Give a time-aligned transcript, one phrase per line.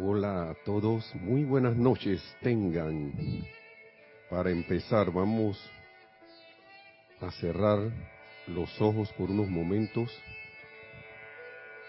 [0.00, 3.12] Hola a todos, muy buenas noches tengan.
[4.30, 5.58] Para empezar vamos
[7.20, 7.80] a cerrar
[8.46, 10.08] los ojos por unos momentos,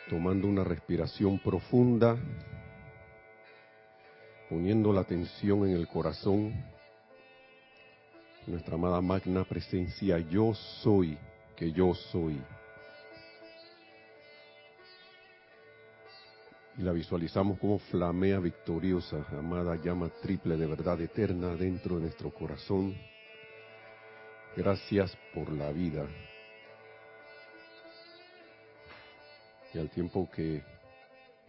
[0.09, 2.17] tomando una respiración profunda,
[4.49, 6.51] poniendo la atención en el corazón,
[8.47, 11.15] nuestra amada magna presencia, yo soy,
[11.55, 12.41] que yo soy.
[16.79, 22.33] Y la visualizamos como flamea victoriosa, amada llama triple de verdad eterna dentro de nuestro
[22.33, 22.95] corazón.
[24.55, 26.07] Gracias por la vida.
[29.73, 30.63] Y al tiempo que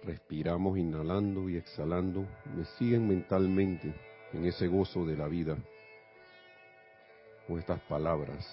[0.02, 2.26] respiramos inhalando y exhalando,
[2.56, 3.94] me siguen mentalmente
[4.32, 5.56] en ese gozo de la vida
[7.46, 8.44] con estas palabras,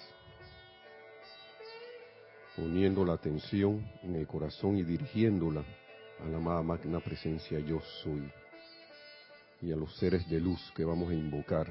[2.54, 5.64] poniendo la atención en el corazón y dirigiéndola
[6.24, 8.30] a la amada magna presencia yo soy.
[9.60, 11.68] Y a los seres de luz que vamos a invocar.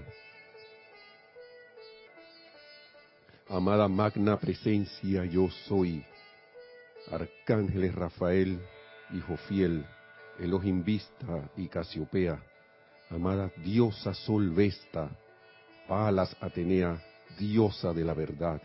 [3.50, 6.04] Amada magna presencia yo soy,
[7.10, 8.60] arcángeles Rafael,
[9.14, 9.86] hijo fiel,
[10.38, 12.44] Elohim Vista y Casiopea,
[13.10, 15.10] amada diosa Sol Vesta,
[15.88, 17.02] Palas Atenea,
[17.40, 18.62] diosa de la verdad,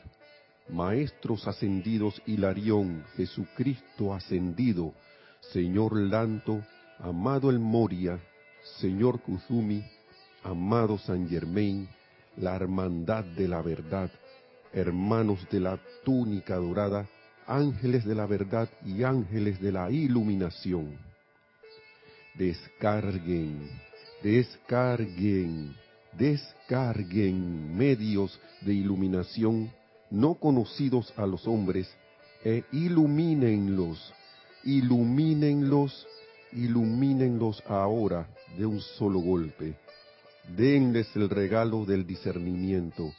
[0.69, 4.93] maestros ascendidos Hilarión, Jesucristo ascendido,
[5.51, 6.65] Señor Lanto,
[6.99, 8.19] amado El Moria,
[8.81, 9.85] Señor Kuzumi,
[10.45, 11.89] amado San Germain,
[12.37, 14.11] la hermandad de la verdad,
[14.73, 17.07] hermanos de la túnica dorada,
[17.47, 20.97] ángeles de la verdad y ángeles de la iluminación.
[22.35, 23.69] Descarguen,
[24.23, 25.77] descarguen,
[26.17, 29.71] descarguen medios de iluminación
[30.11, 31.95] no conocidos a los hombres
[32.45, 34.15] e ilumínenlos
[34.65, 36.07] ilumínenlos,
[36.53, 39.75] ilumínenlos ahora de un solo golpe.
[40.57, 43.13] Denles el regalo del discernimiento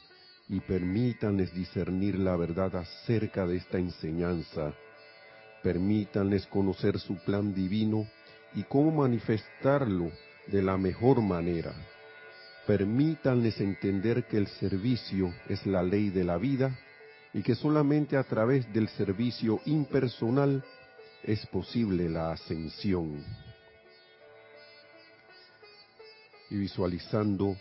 [0.48, 4.74] y permítanles discernir la verdad acerca de esta enseñanza.
[5.62, 8.06] Permítanles conocer su plan divino
[8.54, 10.10] y cómo manifestarlo
[10.46, 11.72] de la mejor manera.
[12.66, 16.78] Permítanles entender que el servicio es la ley de la vida
[17.32, 20.62] y que solamente a través del servicio impersonal
[21.24, 23.24] es posible la ascensión.
[26.50, 27.56] Y visualizando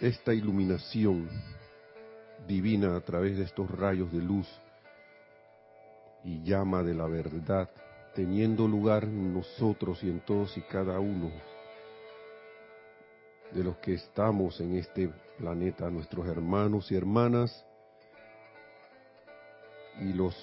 [0.00, 1.28] esta iluminación
[2.46, 4.48] divina a través de estos rayos de luz
[6.24, 7.70] y llama de la verdad,
[8.14, 11.30] teniendo lugar en nosotros y en todos y cada uno
[13.52, 15.08] de los que estamos en este
[15.38, 17.64] planeta, nuestros hermanos y hermanas
[20.00, 20.34] y los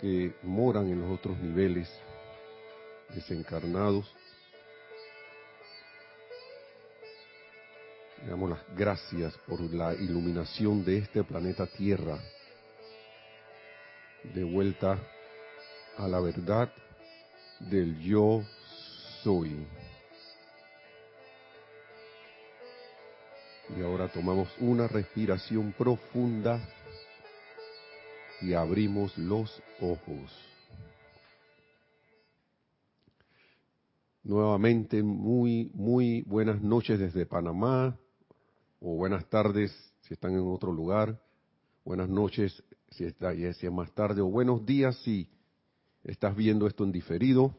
[0.00, 1.90] que moran en los otros niveles
[3.14, 4.12] desencarnados.
[8.26, 12.18] Damos las gracias por la iluminación de este planeta Tierra,
[14.22, 14.98] de vuelta
[15.98, 16.72] a la verdad
[17.60, 18.42] del yo
[19.22, 19.66] soy.
[23.76, 26.60] Y ahora tomamos una respiración profunda
[28.44, 30.30] y abrimos los ojos.
[34.22, 37.98] Nuevamente, muy, muy buenas noches desde Panamá,
[38.80, 39.72] o buenas tardes
[40.02, 41.18] si están en otro lugar,
[41.84, 45.28] buenas noches si, está, si es más tarde, o buenos días si
[46.04, 47.56] estás viendo esto en diferido.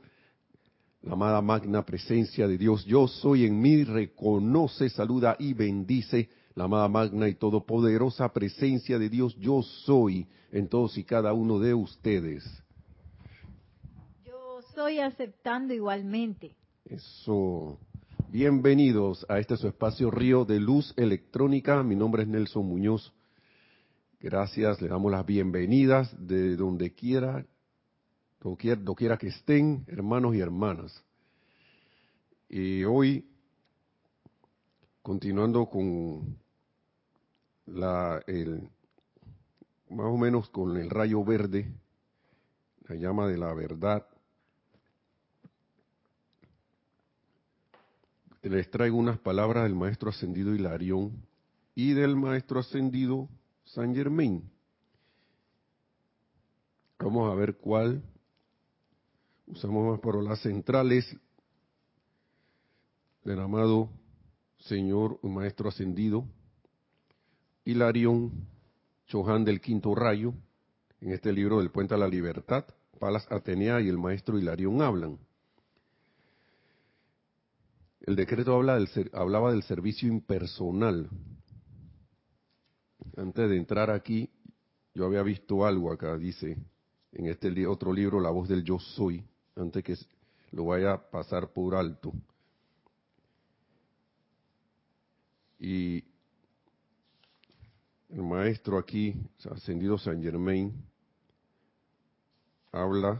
[1.02, 6.66] La amada magna presencia de Dios, yo soy en mí, reconoce, saluda y bendice la
[6.66, 11.73] amada magna y todopoderosa presencia de Dios, yo soy en todos y cada uno de
[11.73, 12.45] ustedes.
[14.23, 16.55] Yo soy aceptando igualmente.
[16.85, 17.77] Eso.
[18.29, 21.83] Bienvenidos a este su espacio Río de Luz Electrónica.
[21.83, 23.13] Mi nombre es Nelson Muñoz.
[24.22, 27.45] Gracias, le damos las bienvenidas de donde quiera,
[28.41, 31.03] donde quiera que estén, hermanos y hermanas.
[32.47, 33.25] Y hoy,
[35.01, 36.45] continuando con
[37.66, 38.70] la, el,
[39.90, 41.73] más o menos con el rayo verde,
[42.88, 44.08] la llama de la verdad.
[48.41, 51.26] Les traigo unas palabras del maestro ascendido Hilarión
[51.73, 53.28] y del maestro ascendido
[53.66, 54.50] San Germain.
[57.00, 58.03] Vamos a ver cuál
[59.47, 61.06] usamos más por las centrales
[63.23, 63.90] del amado
[64.59, 66.26] Señor Maestro Ascendido
[67.66, 68.32] Hilarión
[69.08, 70.34] Chohan del Quinto Rayo,
[71.02, 72.64] en este libro del Puente a la Libertad,
[73.00, 75.17] Palas Atenea y el maestro Hilarión hablan.
[78.02, 81.09] El decreto habla del, hablaba del servicio impersonal.
[83.17, 84.29] Antes de entrar aquí,
[84.94, 86.58] yo había visto algo acá, dice,
[87.14, 89.26] en este otro libro, La voz del yo soy,
[89.56, 89.97] antes que
[90.52, 92.14] lo vaya a pasar por alto.
[95.58, 96.03] Y
[98.16, 99.14] el maestro aquí,
[99.52, 100.73] ascendido San Germain,
[102.72, 103.20] habla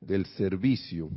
[0.00, 1.10] del servicio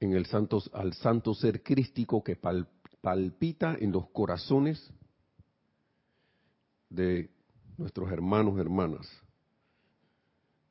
[0.00, 4.92] en el santo, al santo ser crístico que palpita en los corazones
[6.90, 7.30] de
[7.78, 9.08] nuestros hermanos, hermanas,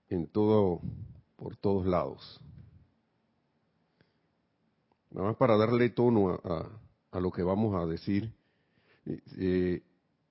[0.07, 0.81] en todo,
[1.35, 2.39] por todos lados.
[5.09, 6.69] Nada más para darle tono a,
[7.19, 8.31] lo que vamos a decir.
[9.05, 9.81] Eh, eh,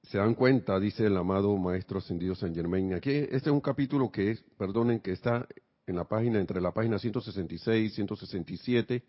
[0.05, 2.95] se dan cuenta, dice el amado Maestro Ascendido San Germain.
[2.95, 5.47] Aquí, este es un capítulo que es, perdonen, que está
[5.87, 9.05] en la página, entre la página 166 y 167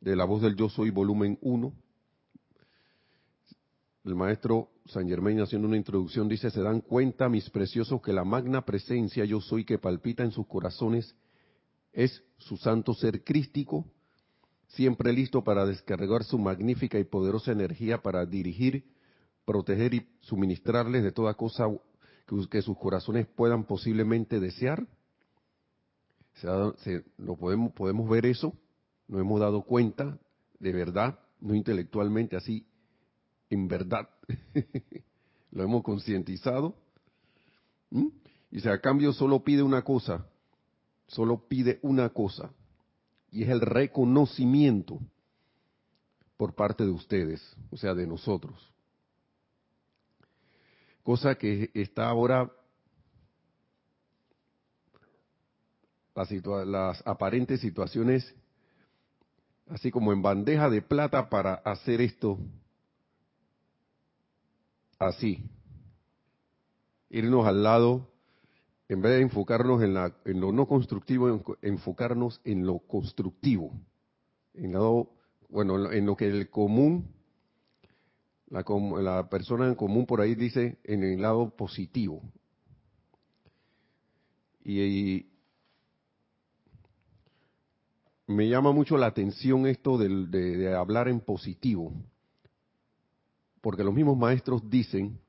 [0.00, 1.72] de La Voz del Yo Soy, volumen 1.
[4.04, 8.24] El Maestro San Germain haciendo una introducción dice, se dan cuenta, mis preciosos, que la
[8.24, 11.14] magna presencia Yo Soy que palpita en sus corazones
[11.92, 13.84] es su santo ser crístico,
[14.70, 18.84] siempre listo para descargar su magnífica y poderosa energía para dirigir,
[19.44, 21.66] proteger y suministrarles de toda cosa
[22.50, 24.86] que, sus corazones puedan posiblemente desear.
[26.34, 28.54] Se, lo podemos, podemos ver eso,
[29.08, 30.18] nos hemos dado cuenta,
[30.58, 32.64] de verdad, no intelectualmente, así,
[33.50, 34.08] en verdad,
[35.50, 36.76] lo hemos concientizado.
[38.52, 40.26] Y si a cambio solo pide una cosa,
[41.08, 42.52] solo pide una cosa,
[43.30, 44.98] y es el reconocimiento
[46.36, 47.40] por parte de ustedes,
[47.70, 48.54] o sea, de nosotros.
[51.02, 52.50] Cosa que está ahora
[56.66, 58.34] las, aparentes situaciones
[59.68, 62.38] así como en bandeja de plata para hacer esto
[64.98, 65.44] así.
[67.08, 68.09] Irnos al lado
[68.90, 73.72] en vez de enfocarnos en, la, en lo no constructivo, enfocarnos en lo constructivo,
[74.52, 75.12] en lo,
[75.48, 77.06] bueno, en lo que el común,
[78.48, 78.64] la,
[79.00, 82.20] la persona en común por ahí dice en el lado positivo.
[84.64, 85.28] Y,
[88.26, 91.92] me llama mucho la atención esto de hablar en positivo,
[93.60, 95.20] porque los mismos maestros dicen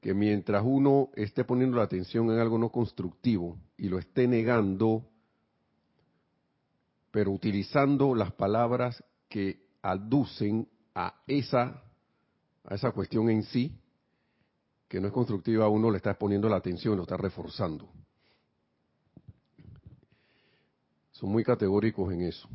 [0.00, 5.06] que mientras uno esté poniendo la atención en algo no constructivo y lo esté negando,
[7.10, 11.82] pero utilizando las palabras que aducen a esa,
[12.64, 13.78] a esa cuestión en sí,
[14.88, 17.88] que no es constructiva, uno le está poniendo la atención, lo está reforzando.
[21.12, 22.48] Son muy categóricos en eso.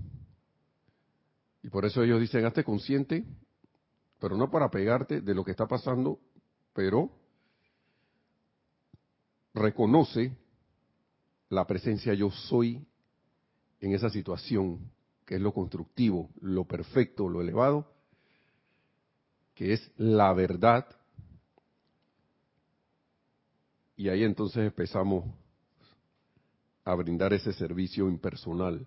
[1.62, 3.24] Y por eso ellos dicen, hazte consciente,
[4.20, 6.20] pero no para pegarte de lo que está pasando,
[6.74, 7.12] pero
[9.56, 10.38] reconoce
[11.50, 12.86] la presencia yo soy
[13.80, 14.92] en esa situación,
[15.26, 17.88] que es lo constructivo, lo perfecto, lo elevado,
[19.56, 20.86] que es la verdad.
[23.96, 25.26] Y ahí entonces empezamos
[26.84, 28.86] a brindar ese servicio impersonal,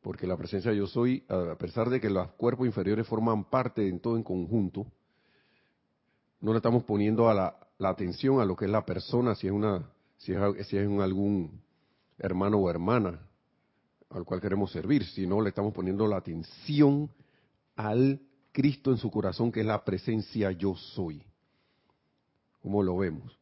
[0.00, 3.98] porque la presencia yo soy, a pesar de que los cuerpos inferiores forman parte de
[3.98, 4.86] todo en conjunto,
[6.40, 9.46] no le estamos poniendo a la, la atención a lo que es la persona, si
[9.46, 11.62] es una, si es, si es un, algún
[12.18, 13.20] hermano o hermana
[14.10, 17.10] al cual queremos servir, si no le estamos poniendo la atención
[17.76, 18.20] al
[18.52, 21.22] Cristo en su corazón, que es la presencia yo soy.
[22.62, 23.38] ¿Cómo lo vemos?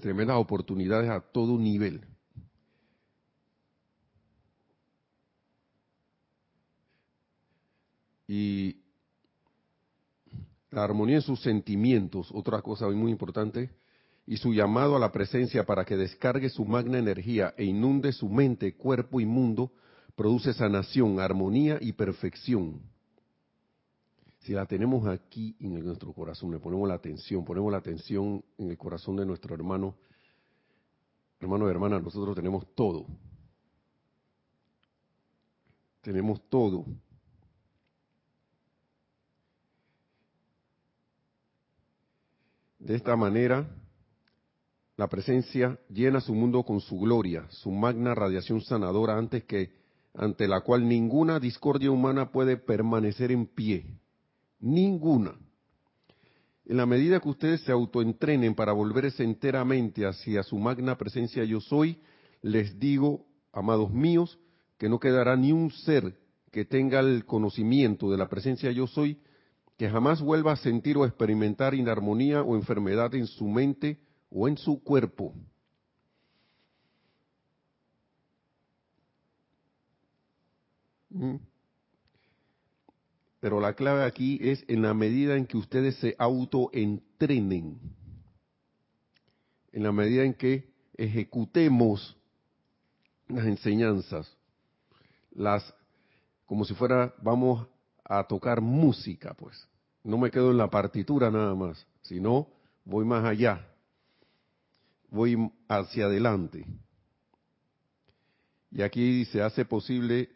[0.00, 2.04] Tremendas oportunidades a todo nivel.
[8.26, 8.83] Y
[10.74, 13.70] la armonía en sus sentimientos, otra cosa muy importante,
[14.26, 18.28] y su llamado a la presencia para que descargue su magna energía e inunde su
[18.28, 19.70] mente, cuerpo y mundo,
[20.16, 22.80] produce sanación, armonía y perfección.
[24.40, 28.70] Si la tenemos aquí en nuestro corazón, le ponemos la atención, ponemos la atención en
[28.70, 29.94] el corazón de nuestro hermano,
[31.40, 33.06] hermano y hermana, nosotros tenemos todo.
[36.02, 36.84] Tenemos todo.
[42.84, 43.66] De esta manera,
[44.98, 49.72] la presencia llena su mundo con su gloria, su magna radiación sanadora antes que
[50.12, 53.86] ante la cual ninguna discordia humana puede permanecer en pie.
[54.60, 55.34] Ninguna.
[56.66, 61.60] En la medida que ustedes se autoentrenen para volverse enteramente hacia su magna presencia yo
[61.60, 61.98] soy,
[62.42, 64.38] les digo amados míos,
[64.76, 66.18] que no quedará ni un ser
[66.52, 69.18] que tenga el conocimiento de la presencia yo soy,
[69.76, 73.98] que jamás vuelva a sentir o experimentar inarmonía o enfermedad en su mente
[74.30, 75.34] o en su cuerpo.
[81.10, 81.36] ¿Mm?
[83.40, 87.78] Pero la clave aquí es en la medida en que ustedes se autoentrenen,
[89.72, 92.16] en la medida en que ejecutemos
[93.28, 94.34] las enseñanzas,
[95.32, 95.74] las
[96.46, 97.66] como si fuera vamos
[98.04, 99.68] a tocar música, pues.
[100.02, 102.48] No me quedo en la partitura nada más, sino
[102.84, 103.66] voy más allá.
[105.08, 106.66] Voy hacia adelante.
[108.70, 110.28] Y aquí se hace posible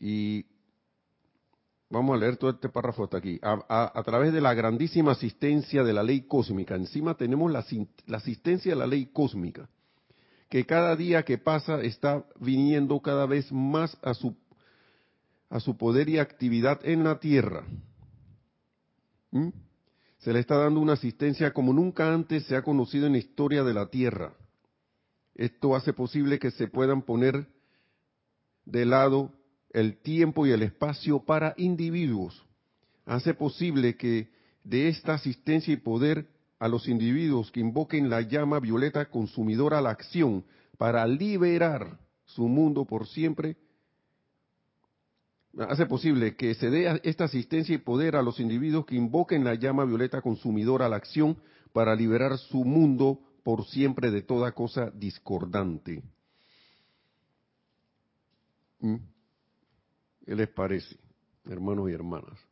[0.00, 0.46] y
[1.90, 3.38] vamos a leer todo este párrafo hasta aquí.
[3.42, 7.64] A, través de la grandísima asistencia de la ley cósmica, encima tenemos la,
[8.06, 9.68] la asistencia de la ley cósmica
[10.48, 14.36] que cada día que pasa está viniendo cada vez más a su,
[15.50, 17.64] a su poder y actividad en la tierra.
[19.30, 19.48] ¿Mm?
[20.18, 23.62] Se le está dando una asistencia como nunca antes se ha conocido en la historia
[23.62, 24.34] de la tierra.
[25.34, 27.46] Esto hace posible que se puedan poner
[28.64, 29.32] de lado
[29.70, 32.44] el tiempo y el espacio para individuos.
[33.06, 34.30] Hace posible que
[34.64, 36.26] de esta asistencia y poder
[36.58, 40.44] a los individuos que invoquen la llama violeta consumidora a la acción
[40.76, 43.56] para liberar su mundo por siempre,
[45.58, 49.54] hace posible que se dé esta asistencia y poder a los individuos que invoquen la
[49.54, 51.36] llama violeta consumidora a la acción
[51.72, 56.02] para liberar su mundo por siempre de toda cosa discordante.
[58.80, 58.96] ¿Mm?
[60.26, 60.96] ¿Qué les parece,
[61.46, 62.47] hermanos y hermanas?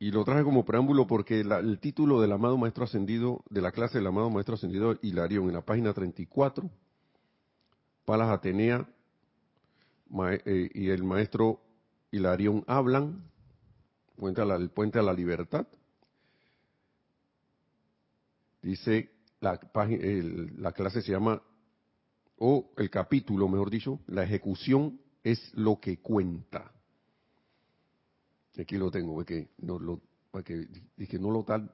[0.00, 3.98] Y lo traje como preámbulo porque el título del amado maestro ascendido, de la clase
[3.98, 6.70] del amado maestro ascendido Hilarión, en la página 34,
[8.04, 8.88] Palas Atenea
[10.44, 11.60] eh, y el maestro
[12.12, 13.24] Hilarión hablan,
[14.16, 15.66] puente a la, el puente a la libertad.
[18.62, 19.58] Dice, la,
[20.58, 21.42] la clase se llama,
[22.38, 26.72] o el capítulo, mejor dicho, la ejecución es lo que cuenta.
[28.58, 30.00] Aquí lo tengo, porque no lo,
[30.44, 31.72] que dije no lo tal,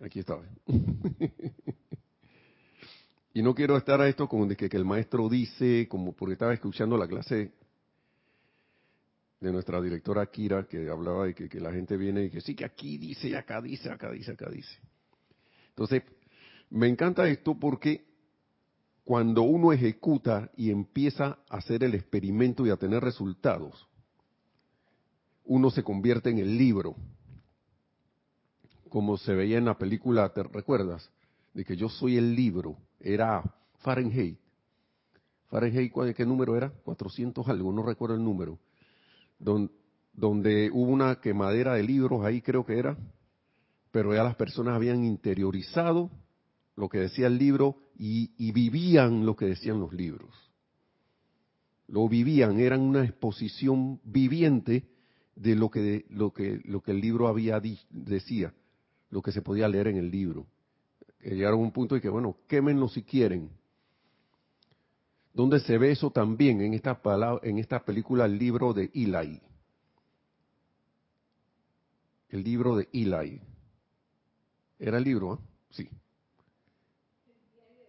[0.00, 0.44] aquí estaba.
[3.32, 6.52] y no quiero estar a esto como de que, el maestro dice, como porque estaba
[6.52, 7.52] escuchando la clase
[9.40, 12.54] de nuestra directora Kira, que hablaba de que, que, la gente viene y que sí,
[12.54, 14.78] que aquí dice, acá dice, acá dice, acá dice.
[15.70, 16.02] Entonces,
[16.68, 18.04] me encanta esto porque
[19.04, 23.88] cuando uno ejecuta y empieza a hacer el experimento y a tener resultados,
[25.46, 26.96] uno se convierte en el libro,
[28.88, 31.10] como se veía en la película, ¿te recuerdas?
[31.54, 33.42] De que yo soy el libro, era
[33.78, 34.38] Fahrenheit.
[35.48, 36.70] Fahrenheit, ¿qué número era?
[36.70, 38.58] 400 algo, no recuerdo el número.
[39.38, 42.96] donde hubo una quemadera de libros ahí creo que era,
[43.90, 46.10] pero ya las personas habían interiorizado
[46.74, 50.34] lo que decía el libro y, y vivían lo que decían los libros.
[51.86, 54.95] Lo vivían, eran una exposición viviente
[55.36, 58.52] de lo que, lo que, lo que el libro había decía,
[59.10, 60.46] lo que se podía leer en el libro.
[61.22, 63.50] llegaron a un punto de que, bueno, quémenlo si quieren.
[65.32, 66.62] ¿Dónde se ve eso también?
[66.62, 66.98] En esta,
[67.42, 69.40] en esta película, el libro de Eli.
[72.30, 73.42] El libro de Eli.
[74.78, 75.32] ¿Era el libro?
[75.32, 75.38] Ah?
[75.70, 75.88] Sí.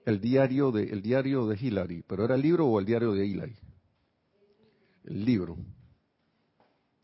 [0.05, 2.03] El diario de, el diario de Hillary.
[2.05, 3.55] ¿Pero era el libro o el diario de Eli?
[5.05, 5.57] El libro.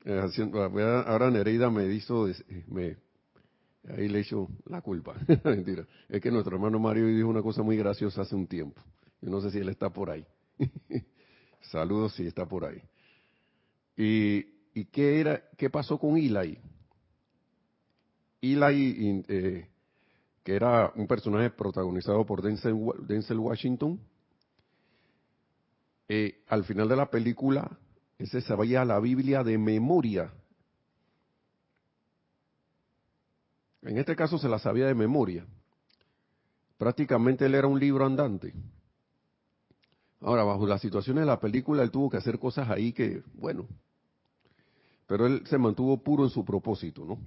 [0.06, 2.28] Eh, ahora Nereida me hizo,
[2.68, 2.98] me,
[3.90, 5.16] ahí le echo la culpa.
[5.44, 5.86] Mentira.
[6.10, 8.82] Es que nuestro hermano Mario dijo una cosa muy graciosa hace un tiempo.
[9.22, 10.26] Yo no sé si él está por ahí.
[11.62, 12.82] Saludos si está por ahí.
[13.96, 16.60] ¿Y, y qué, era, qué pasó con Eli?
[18.42, 19.70] Eli, eh,
[20.44, 24.00] que era un personaje protagonizado por Denzel, Washington,
[26.10, 27.80] eh, al final de la película
[28.24, 30.32] ese sabía la Biblia de memoria.
[33.82, 35.46] En este caso se la sabía de memoria.
[36.78, 38.54] Prácticamente él era un libro andante.
[40.22, 43.68] Ahora, bajo las situaciones de la película, él tuvo que hacer cosas ahí que, bueno,
[45.06, 47.20] pero él se mantuvo puro en su propósito, ¿no?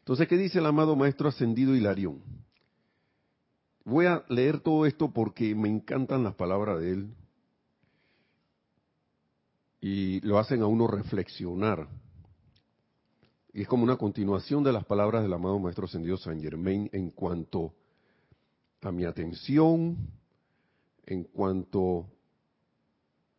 [0.00, 2.20] Entonces, ¿qué dice el amado Maestro Ascendido Hilarión?
[3.84, 7.14] Voy a leer todo esto porque me encantan las palabras de él,
[9.82, 11.88] y lo hacen a uno reflexionar.
[13.52, 17.10] Y es como una continuación de las palabras del amado Maestro Ascendido San Germain en
[17.10, 17.74] cuanto
[18.80, 19.96] a mi atención,
[21.04, 22.06] en cuanto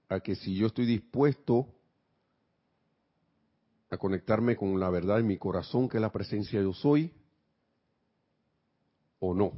[0.09, 1.65] a que si yo estoy dispuesto
[3.89, 7.13] a conectarme con la verdad en mi corazón, que es la presencia yo soy,
[9.19, 9.53] o no.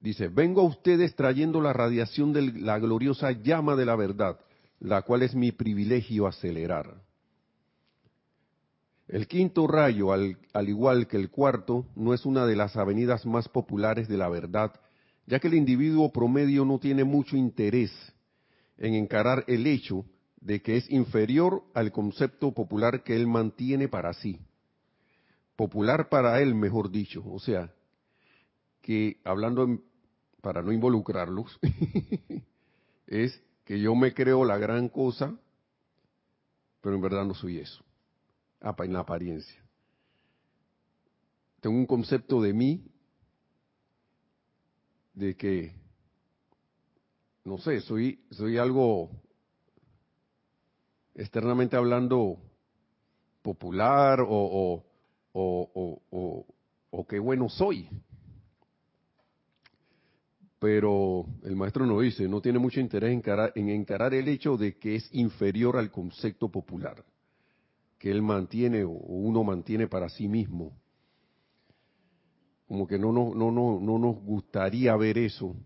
[0.00, 4.40] Dice, vengo a ustedes trayendo la radiación de la gloriosa llama de la verdad,
[4.80, 7.02] la cual es mi privilegio acelerar.
[9.08, 10.36] El quinto rayo, al,
[10.68, 14.78] igual que el cuarto, no es una de las avenidas más populares de la verdad,
[15.26, 17.90] ya que el individuo promedio no tiene mucho interés
[18.76, 20.04] en encarar el hecho
[20.40, 24.38] de que es inferior al concepto popular que él mantiene para sí.
[25.56, 27.24] Popular para él, mejor dicho.
[27.26, 27.72] O sea,
[28.82, 29.80] que hablando
[30.42, 31.58] para no involucrarlos,
[33.06, 35.36] es que yo me creo la gran cosa,
[36.80, 37.84] pero en verdad no soy eso
[38.62, 39.62] en la apariencia.
[41.60, 42.90] Tengo un concepto de mí,
[45.12, 45.74] de que,
[47.44, 49.10] no sé, soy, soy algo
[51.14, 52.38] externamente hablando
[53.42, 54.84] popular o, o,
[55.34, 56.46] o, o,
[56.90, 57.86] o qué bueno soy.
[60.58, 64.56] Pero el maestro nos dice, no tiene mucho interés en encarar, en encarar el hecho
[64.56, 67.04] de que es inferior al concepto popular
[67.98, 70.72] que él mantiene o uno mantiene para sí mismo.
[72.66, 75.56] Como que no, no, no, no, no nos gustaría ver eso,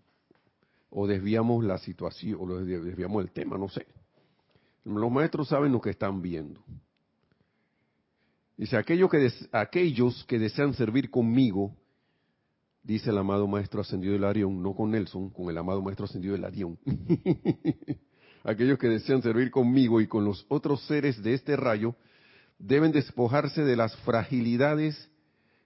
[0.90, 3.86] o desviamos la situación, o desviamos el tema, no sé.
[4.84, 6.62] Los maestros saben lo que están viendo.
[8.56, 11.76] Dice, aquellos que, aquellos que desean servir conmigo,
[12.82, 16.34] dice el amado maestro ascendido del Arión, no con Nelson, con el amado maestro ascendido
[16.34, 16.78] del Arión.
[18.44, 21.94] aquellos que desean servir conmigo y con los otros seres de este rayo,
[22.58, 25.10] deben despojarse de las fragilidades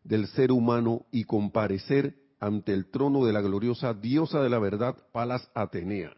[0.05, 4.97] del ser humano y comparecer ante el trono de la gloriosa diosa de la verdad,
[5.13, 6.11] Palas Atenea.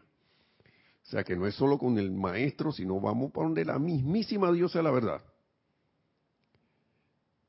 [1.03, 4.51] O sea que no es solo con el maestro, sino vamos para donde la mismísima
[4.51, 5.21] diosa de la verdad.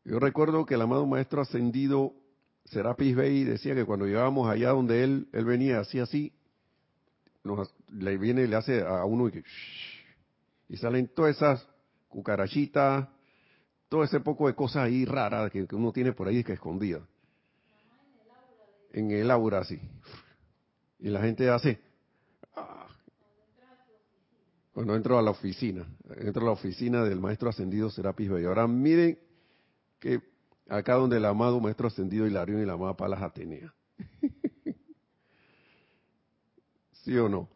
[0.04, 2.14] Yo recuerdo que el amado maestro ascendido
[2.70, 6.32] Serapis Bey decía que cuando llegábamos allá donde él, él venía así así,
[7.42, 9.44] nos, le viene y le hace a uno y, que,
[10.68, 11.66] y salen todas esas
[12.08, 13.08] cucarachitas,
[13.88, 17.00] todo ese poco de cosas ahí raras que, uno tiene por ahí que escondida.
[18.92, 19.80] En el aura, sí.
[20.98, 21.80] Y la gente hace...
[22.54, 22.86] Ah.
[24.72, 28.44] Cuando entro a la oficina, entro a la oficina del maestro ascendido Serapis Bey.
[28.44, 29.18] Ahora miren
[29.98, 30.29] que
[30.70, 33.74] acá donde el amado maestro ascendido Hilarión y la amada Palas Atenea.
[37.04, 37.48] ¿Sí o no?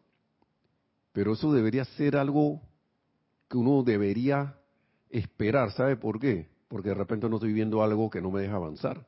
[1.13, 2.61] Pero eso debería ser algo
[3.47, 4.57] que uno debería
[5.09, 5.71] esperar.
[5.71, 6.49] ¿Sabe por qué?
[6.67, 9.07] Porque de repente no estoy viendo algo que no me deja avanzar.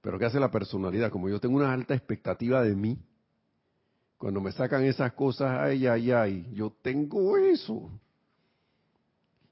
[0.00, 1.10] Pero ¿qué hace la personalidad?
[1.10, 2.98] Como yo tengo una alta expectativa de mí,
[4.16, 7.90] cuando me sacan esas cosas, ay, ay, ay, yo tengo eso.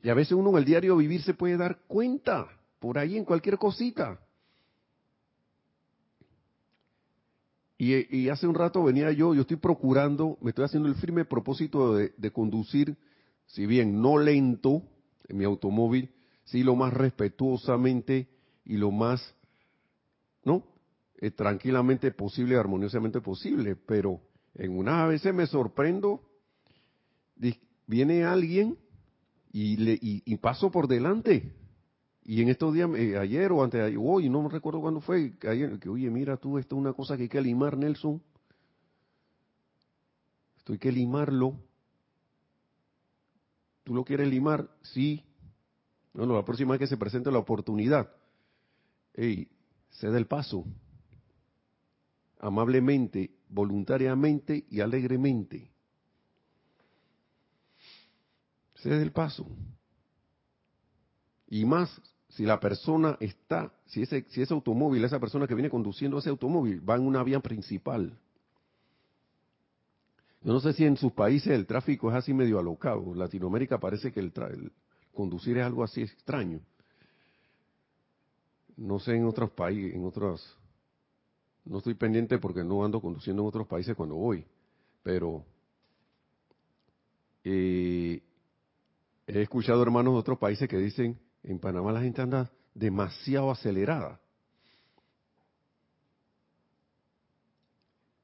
[0.03, 3.25] Y a veces uno en el diario vivir se puede dar cuenta, por ahí en
[3.25, 4.21] cualquier cosita.
[7.81, 11.95] Y, hace un rato venía yo, yo estoy procurando, me estoy haciendo el firme propósito
[11.95, 12.97] de conducir,
[13.47, 14.83] si bien no lento,
[15.29, 16.11] en mi automóvil,
[16.45, 18.29] sí lo más respetuosamente
[18.65, 19.35] y lo más,
[20.45, 20.65] ¿no?
[21.21, 24.21] Eh, tranquilamente posible, armoniosamente posible, pero
[24.55, 26.23] en una veces me sorprendo,
[27.87, 28.79] viene alguien
[29.53, 31.53] y, le, y, paso por delante.
[32.31, 35.79] Y en estos días, eh, ayer o antes hoy, no me recuerdo cuándo fue, ayer,
[35.79, 38.23] que oye, mira tú, esto es una cosa que hay que limar, Nelson.
[40.59, 41.59] Esto hay que limarlo.
[43.83, 44.69] ¿Tú lo quieres limar?
[44.83, 45.25] Sí.
[46.13, 48.15] No, la próxima vez que se presente la oportunidad,
[49.15, 49.49] hey,
[49.93, 50.67] cede el paso.
[52.41, 55.71] Amablemente, voluntariamente y alegremente.
[58.75, 59.47] Cede el paso.
[61.47, 61.99] Y más
[62.39, 66.31] si la persona está, si ese, si ese automóvil, esa persona que viene conduciendo ese
[66.31, 68.17] automóvil, va en una vía principal
[70.43, 73.15] yo no sé si en sus países el tráfico es así medio alocado.
[73.15, 74.31] Latinoamérica parece que
[75.13, 76.61] conducir es algo así extraño.
[78.77, 80.57] No sé en otros países, en otros...
[81.65, 84.43] No estoy pendiente porque no ando conduciendo en otros países cuando voy,
[85.03, 85.45] pero
[87.45, 88.23] eh,
[89.27, 94.21] he escuchado hermanos de otros países que dicen, en Panamá la gente anda demasiado acelerada.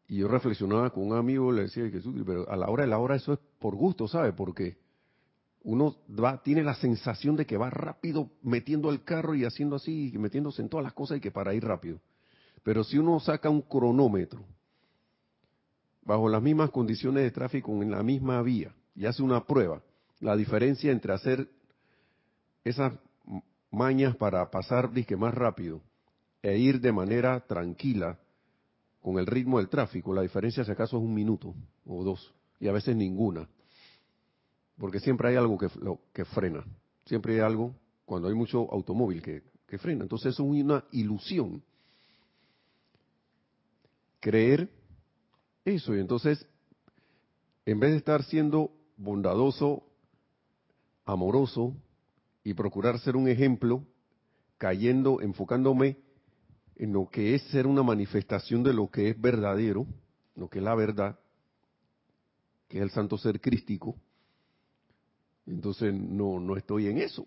[0.07, 2.99] Y yo reflexionaba con un amigo, le decía, Jesús, pero a la hora de la
[2.99, 4.33] hora eso es por gusto, ¿sabe?
[4.33, 4.77] Porque
[5.63, 10.13] uno va, tiene la sensación de que va rápido metiendo el carro y haciendo así,
[10.15, 12.01] y metiéndose en todas las cosas y que para ir rápido.
[12.63, 14.45] Pero si uno saca un cronómetro
[16.03, 19.83] bajo las mismas condiciones de tráfico en la misma vía y hace una prueba,
[20.21, 21.49] la diferencia entre hacer
[22.65, 22.95] esas
[23.71, 25.83] mañas para pasar disque más rápido
[26.43, 28.19] e ir de manera tranquila
[29.01, 32.69] con el ritmo del tráfico, la diferencia si acaso es un minuto o dos y
[32.69, 33.49] a veces ninguna.
[34.79, 36.65] Porque siempre hay algo que, lo, que frena,
[37.05, 37.75] siempre hay algo,
[38.05, 41.63] cuando hay mucho automóvil que, que frena, entonces es una ilusión
[44.21, 44.71] creer
[45.67, 46.47] eso, y entonces,
[47.67, 49.83] en vez de estar siendo bondadoso,
[51.05, 51.75] amoroso,
[52.45, 53.85] y procurar ser un ejemplo,
[54.59, 55.99] cayendo, enfocándome
[56.77, 59.87] en lo que es ser una manifestación de lo que es verdadero,
[60.37, 61.19] lo que es la verdad,
[62.69, 63.97] que es el santo ser crístico,
[65.47, 67.27] entonces no, no estoy en eso.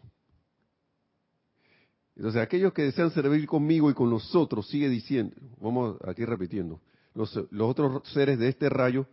[2.15, 6.81] Entonces aquellos que desean servir conmigo y con nosotros, sigue diciendo, vamos aquí repitiendo,
[7.13, 9.07] los, los otros seres de este rayo,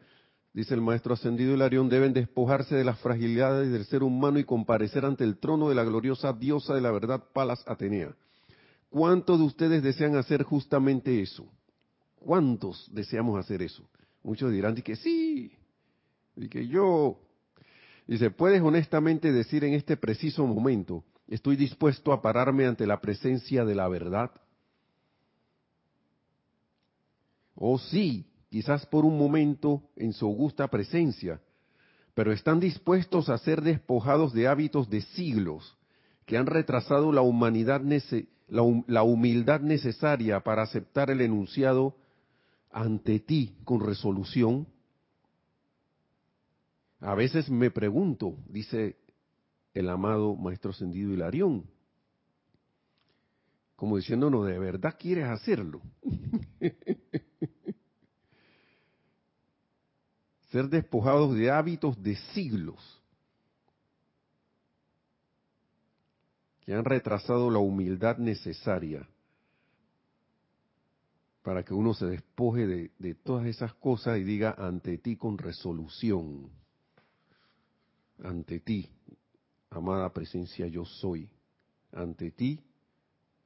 [0.54, 5.04] dice el maestro ascendido Hilarión, deben despojarse de las fragilidades del ser humano y comparecer
[5.04, 8.14] ante el trono de la gloriosa diosa de la verdad, Palas Atenea.
[8.88, 11.46] ¿Cuántos de ustedes desean hacer justamente eso?
[12.14, 13.86] ¿Cuántos deseamos hacer eso?
[14.22, 15.52] Muchos dirán que sí,
[16.36, 17.18] y que yo,
[18.06, 23.64] Dice, ¿puedes honestamente decir en este preciso momento, estoy dispuesto a pararme ante la presencia
[23.64, 24.30] de la verdad?
[27.54, 31.40] Oh sí, quizás por un momento en su augusta presencia,
[32.14, 35.76] pero están dispuestos a ser despojados de hábitos de siglos
[36.24, 37.82] que han retrasado la, humanidad
[38.46, 41.96] la humildad necesaria para aceptar el enunciado
[42.70, 44.68] ante ti con resolución
[47.00, 48.94] a veces me pregunto, dice
[49.74, 51.64] el amado Maestro Ascendido Hilarión,
[53.74, 55.82] como diciéndonos, ¿de verdad quieres hacerlo?
[60.54, 63.02] Ser despojados de hábitos de siglos
[66.60, 69.04] que han retrasado la humildad necesaria
[71.42, 76.48] para que uno se despoje de, todas esas cosas y diga ante ti con resolución
[78.22, 78.88] ante ti,
[79.70, 81.28] amada presencia yo soy,
[81.90, 82.62] ante ti,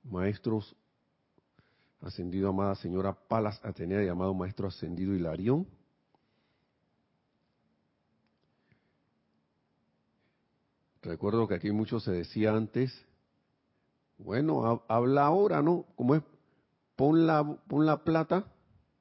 [0.05, 0.77] maestros
[2.03, 5.67] ascendido, amada señora Palas Atenea y amado maestro ascendido Hilarión,
[11.03, 12.93] Recuerdo que aquí mucho se decía antes,
[14.19, 15.85] bueno, habla ahora, ¿no?
[15.95, 16.23] Como es,
[16.97, 18.47] pon la, pon la plata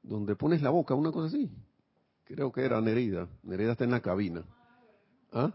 [0.03, 1.51] donde pones la boca, una cosa así.
[2.23, 3.27] Creo que era Nereida.
[3.43, 4.43] Nereida está en la cabina.
[5.31, 5.51] ¿Ah?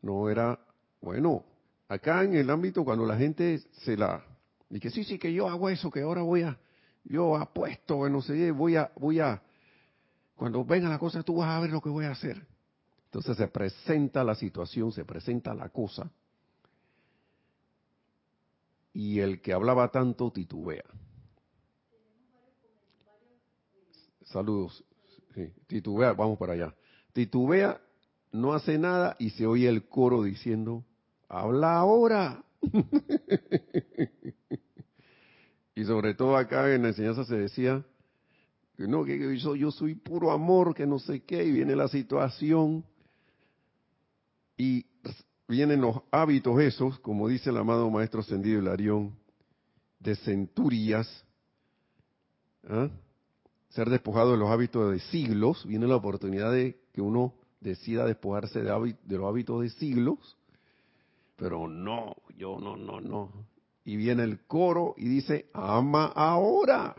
[0.00, 0.58] No era,
[1.00, 1.44] bueno,
[1.88, 4.24] acá en el ámbito cuando la gente se la,
[4.70, 6.58] y que sí, sí, que yo hago eso, que ahora voy a,
[7.04, 9.42] yo apuesto, bueno, sé, voy a, voy a,
[10.34, 12.46] cuando venga la cosa tú vas a ver lo que voy a hacer.
[13.14, 16.10] Entonces se presenta la situación, se presenta la cosa,
[18.92, 20.82] y el que hablaba tanto titubea.
[24.24, 24.82] Saludos.
[25.68, 26.74] titubea, vamos para allá.
[27.12, 27.80] Titubea
[28.32, 30.84] no hace nada y se oye el coro diciendo,
[31.28, 32.44] habla ahora.
[35.76, 37.84] y sobre todo acá en la enseñanza se decía,
[38.76, 41.86] que no, que yo, yo soy puro amor, que no sé qué, y viene la
[41.86, 42.84] situación
[44.56, 44.86] y
[45.48, 49.16] vienen los hábitos esos, como dice el amado maestro Ascendido Hilarión,
[49.98, 51.24] de centurias,
[52.68, 52.88] ¿ah?
[53.70, 58.62] ser despojado de los hábitos de siglos, viene la oportunidad de que uno decida despojarse
[58.62, 60.36] de, de los hábitos de siglos,
[61.36, 63.32] pero no, yo no, no, no.
[63.84, 66.94] Y viene el coro y dice, ama ahora.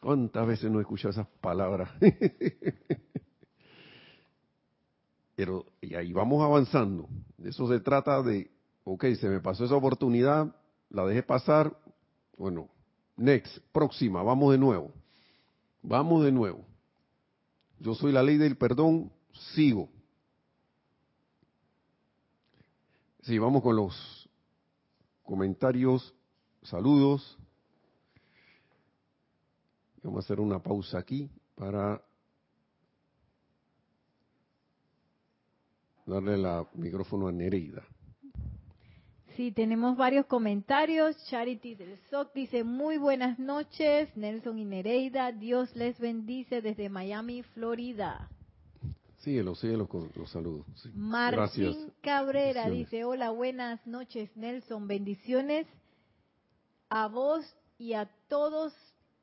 [0.00, 1.90] ¿Cuántas veces no he escuchado esas palabras?
[5.36, 7.08] Pero y ahí vamos avanzando.
[7.36, 8.50] De eso se trata de,
[8.84, 10.54] ok, se me pasó esa oportunidad,
[10.90, 11.76] la dejé pasar,
[12.36, 12.68] bueno,
[13.16, 14.92] next, próxima, vamos de nuevo.
[15.82, 16.64] Vamos de nuevo.
[17.78, 19.12] Yo soy la ley del perdón,
[19.54, 19.90] sigo.
[23.22, 24.28] Sí, vamos con los
[25.22, 26.14] comentarios,
[26.62, 27.38] saludos.
[30.02, 32.02] Vamos a hacer una pausa aquí para
[36.06, 37.82] darle el micrófono a Nereida.
[39.36, 41.16] Sí, tenemos varios comentarios.
[41.26, 45.32] Charity del SOC dice, muy buenas noches, Nelson y Nereida.
[45.32, 48.30] Dios les bendice desde Miami, Florida.
[49.18, 50.66] Síguelo, síguelo con los saludos.
[50.76, 50.90] sí.
[50.94, 51.76] Martín Gracias.
[52.02, 55.66] Cabrera dice, hola, buenas noches Nelson, bendiciones
[56.90, 57.44] a vos
[57.78, 58.74] y a todos,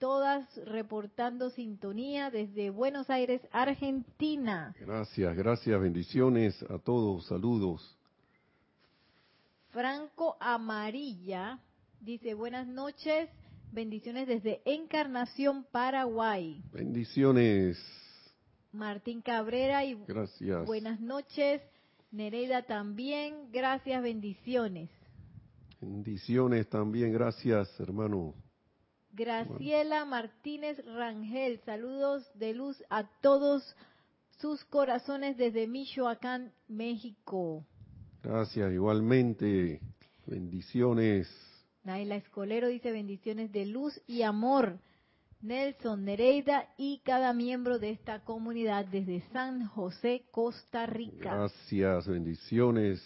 [0.01, 4.73] todas reportando sintonía desde Buenos Aires, Argentina.
[4.79, 7.95] Gracias, gracias, bendiciones a todos, saludos.
[9.69, 11.59] Franco Amarilla
[11.99, 13.29] dice, buenas noches,
[13.71, 16.63] bendiciones desde Encarnación, Paraguay.
[16.73, 17.77] Bendiciones,
[18.71, 20.65] Martín Cabrera y gracias.
[20.65, 21.61] buenas noches.
[22.11, 24.89] Nereida también, gracias, bendiciones.
[25.79, 28.33] Bendiciones también, gracias, hermano.
[29.13, 33.75] Graciela Martínez Rangel, saludos de luz a todos
[34.39, 37.65] sus corazones desde Michoacán, México.
[38.23, 39.81] Gracias, igualmente.
[40.25, 41.29] Bendiciones.
[41.83, 44.79] Naila Escolero dice bendiciones de luz y amor.
[45.41, 51.35] Nelson Nereida y cada miembro de esta comunidad desde San José, Costa Rica.
[51.35, 53.01] Gracias, bendiciones.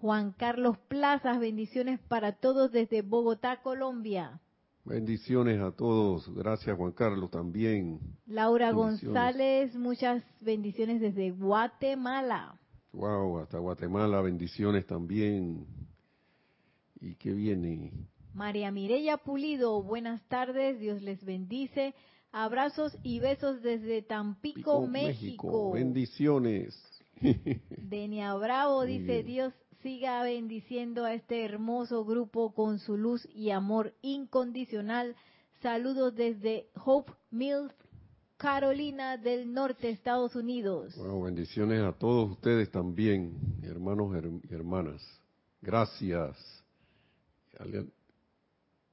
[0.00, 4.40] Juan Carlos Plazas, bendiciones para todos desde Bogotá, Colombia.
[4.84, 6.32] Bendiciones a todos.
[6.34, 8.00] Gracias, Juan Carlos, también.
[8.26, 8.72] Laura.
[8.72, 12.58] González, muchas bendiciones desde Guatemala.
[12.92, 15.66] Wow, hasta Guatemala, bendiciones también.
[17.00, 17.92] ¿Y qué viene?
[18.34, 21.94] María Mireya Pulido, buenas tardes, Dios les bendice.
[22.32, 25.72] Abrazos y besos desde Tampico, Pico, México.
[25.72, 26.80] Bendiciones.
[27.76, 29.26] Denia Bravo Muy dice, bien.
[29.26, 35.16] Dios siga bendiciendo a este hermoso grupo con su luz y amor incondicional.
[35.62, 37.72] Saludos desde Hope Mills,
[38.36, 40.96] Carolina del Norte, Estados Unidos.
[40.96, 45.02] Wow, bendiciones a todos ustedes también, hermanos her- y hermanas.
[45.60, 46.36] Gracias.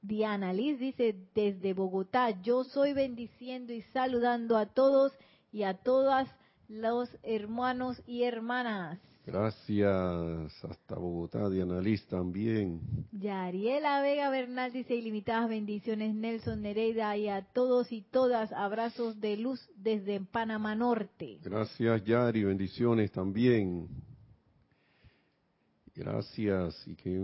[0.02, 5.12] Diana Liz dice desde Bogotá, yo soy bendiciendo y saludando a todos
[5.52, 6.28] y a todas
[6.68, 8.98] los hermanos y hermanas.
[9.28, 10.64] Gracias.
[10.64, 12.80] Hasta Bogotá, Diana Liz también.
[13.12, 19.36] Yariela Vega Bernal dice ilimitadas bendiciones Nelson Nereida y a todos y todas abrazos de
[19.36, 21.40] luz desde Panamá Norte.
[21.42, 22.44] Gracias, Yari.
[22.44, 23.86] Bendiciones también.
[25.94, 26.88] Gracias.
[26.88, 27.20] Y que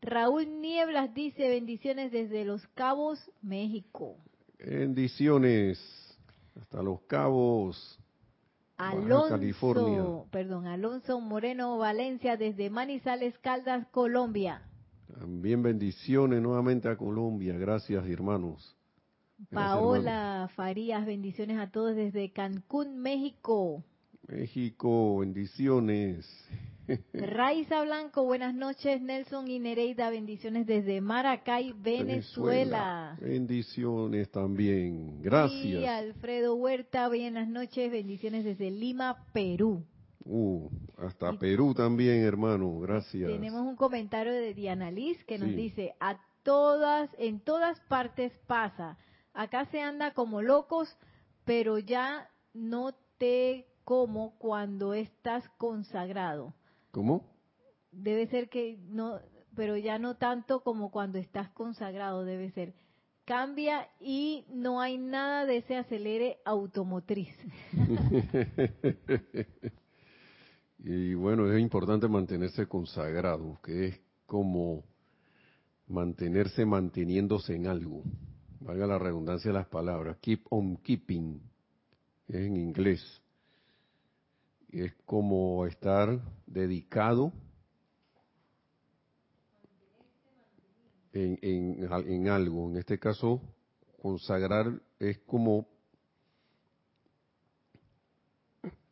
[0.00, 4.16] Raúl Nieblas dice bendiciones desde Los Cabos, México.
[4.58, 5.78] bendiciones.
[6.58, 7.98] Hasta Los Cabos.
[8.76, 10.04] Alonso, California.
[10.30, 14.62] perdón, Alonso Moreno Valencia desde Manizales Caldas, Colombia.
[15.18, 17.56] También bendiciones nuevamente a Colombia.
[17.56, 18.76] Gracias, hermanos.
[19.38, 23.82] Gracias, Paola Farías, bendiciones a todos desde Cancún, México.
[24.26, 26.26] México, bendiciones.
[27.12, 29.00] Raiza Blanco, buenas noches.
[29.00, 33.16] Nelson y Nereida, bendiciones desde Maracay, Venezuela.
[33.20, 35.18] Bendiciones también.
[35.20, 35.84] Y Gracias.
[35.88, 37.90] Alfredo Huerta, buenas noches.
[37.90, 39.84] Bendiciones desde Lima, Perú.
[40.24, 40.68] Uh,
[40.98, 42.78] hasta Y- Perú también, hermano.
[42.80, 43.30] Gracias.
[43.30, 45.54] Tenemos un comentario de Diana Liz que nos Sí.
[45.56, 48.96] dice, a todas, en todas partes pasa.
[49.34, 50.96] Acá se anda como locos,
[51.44, 56.54] pero ya no te como cuando estás consagrado.
[56.96, 57.26] ¿Cómo?
[57.92, 59.20] Debe ser que no,
[59.54, 62.72] pero ya no tanto como cuando estás consagrado, debe ser.
[63.26, 67.28] Cambia y no hay nada de ese acelere automotriz.
[70.78, 74.82] y bueno, es importante mantenerse consagrado, que es como
[75.88, 78.04] mantenerse manteniéndose en algo.
[78.60, 80.16] Valga la redundancia de las palabras.
[80.22, 81.42] Keep on keeping.
[82.26, 83.22] Es en inglés.
[84.70, 87.32] Es como estar dedicado
[91.12, 92.68] en, en, en algo.
[92.70, 93.40] En este caso,
[94.02, 95.66] consagrar es como,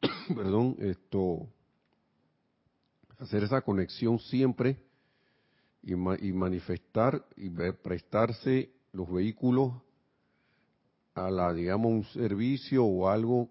[0.34, 1.46] perdón, esto,
[3.18, 4.76] hacer esa conexión siempre
[5.82, 9.72] y, ma- y manifestar y prestarse los vehículos
[11.14, 13.50] a la, digamos, un servicio o algo,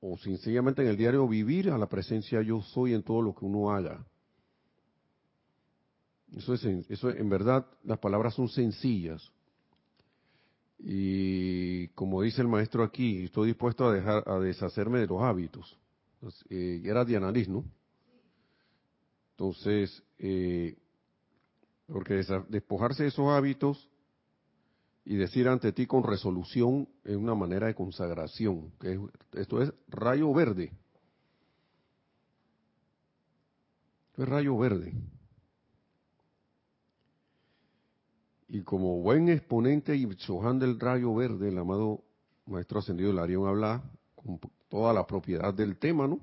[0.00, 3.44] o sencillamente en el diario vivir a la presencia yo soy en todo lo que
[3.44, 4.06] uno haga.
[6.36, 9.30] Eso es, eso en verdad, las palabras son sencillas.
[10.78, 15.78] Y como dice el maestro aquí, estoy dispuesto a dejar, a deshacerme de los hábitos.
[16.20, 17.64] Pues, eh, era Diana Liz, ¿no?
[19.32, 20.76] Entonces, eh,
[21.86, 23.89] porque despojarse de esos hábitos
[25.04, 28.70] y decir ante ti con resolución es una manera de consagración.
[28.80, 29.00] Que es-
[29.32, 30.72] esto es rayo verde.
[34.10, 34.92] Esto es rayo verde.
[38.48, 42.02] Y como buen exponente y Chohan del rayo verde, el amado
[42.46, 43.82] maestro ascendido Larión habla,
[44.16, 46.20] con toda la propiedad del tema, ¿no?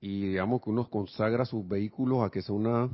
[0.00, 2.88] Y digamos que uno consagra sus vehículos a que sea una,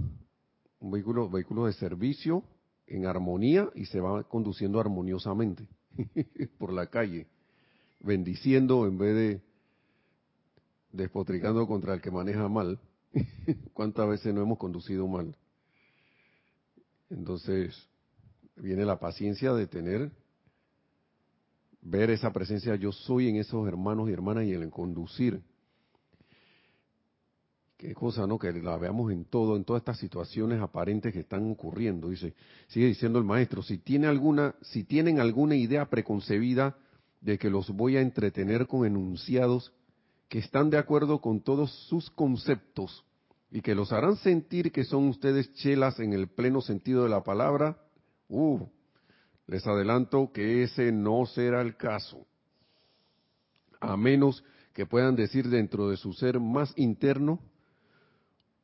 [0.84, 2.44] un vehículo, vehículo de servicio
[2.86, 5.66] en armonía y se va conduciendo armoniosamente
[6.58, 7.26] por la calle,
[8.00, 9.40] bendiciendo en vez de
[10.92, 12.78] despotricando contra el que maneja mal.
[13.72, 15.34] ¿Cuántas veces no hemos conducido mal?
[17.08, 17.74] Entonces,
[18.56, 20.12] viene la paciencia de tener,
[21.80, 25.42] ver esa presencia yo soy en esos hermanos y hermanas y en el conducir.
[27.76, 28.38] Qué cosa, ¿no?
[28.38, 32.08] Que la veamos en todo, en todas estas situaciones aparentes que están ocurriendo.
[32.08, 32.34] Dice,
[32.68, 36.76] sigue diciendo el maestro, si tiene alguna, si tienen alguna idea preconcebida
[37.20, 39.72] de que los voy a entretener con enunciados
[40.28, 43.04] que están de acuerdo con todos sus conceptos
[43.50, 47.22] y que los harán sentir que son ustedes chelas en el pleno sentido de la
[47.22, 47.78] palabra,
[48.28, 48.60] uh,
[49.46, 52.26] les adelanto que ese no será el caso.
[53.80, 57.40] A menos que puedan decir dentro de su ser más interno,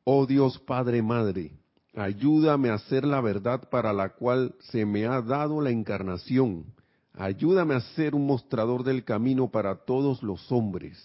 [0.03, 1.51] oh Dios Padre Madre,
[1.95, 6.65] ayúdame a hacer la verdad para la cual se me ha dado la encarnación.
[7.13, 10.97] Ayúdame a ser un mostrador del camino para todos los hombres.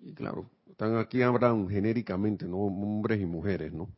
[0.00, 2.58] Y claro, están aquí hablan genéricamente, ¿no?
[2.58, 3.88] Hombres y mujeres, ¿no?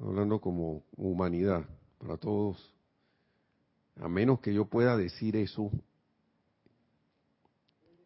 [0.00, 1.64] Hablando como humanidad,
[1.98, 2.74] para todos.
[4.00, 5.70] A menos que yo pueda decir eso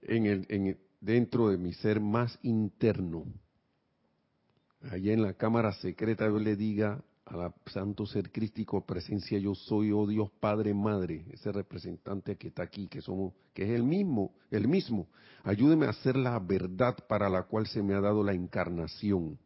[0.02, 3.24] en el, en dentro de mi ser más interno.
[4.90, 9.92] Allá en la cámara secreta yo le diga a santo ser crístico presencia yo soy,
[9.92, 14.34] oh Dios Padre Madre, ese representante que está aquí, que somos, que es el mismo,
[14.50, 15.06] el mismo.
[15.44, 19.38] Ayúdeme a hacer la verdad para la cual se me ha dado la encarnación.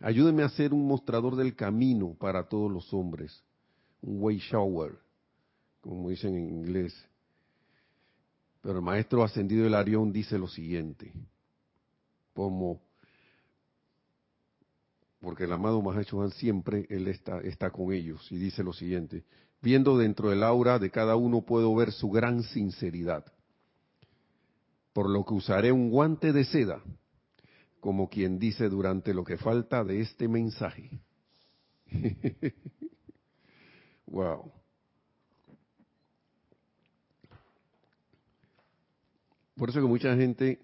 [0.00, 3.44] Ayúdeme a ser un mostrador del camino para todos los hombres,
[4.02, 4.98] un way shower,
[5.80, 6.92] como dicen en inglés.
[8.66, 11.12] Pero el maestro ascendido del Arión dice lo siguiente,
[12.34, 12.80] como
[15.20, 19.22] porque el amado Mahachohan siempre él está, está con ellos y dice lo siguiente,
[19.62, 23.24] viendo dentro del aura de cada uno puedo ver su gran sinceridad,
[24.92, 26.82] por lo que usaré un guante de seda,
[27.78, 30.90] como quien dice durante lo que falta de este mensaje.
[34.06, 34.50] wow.
[39.56, 40.60] Por eso que mucha gente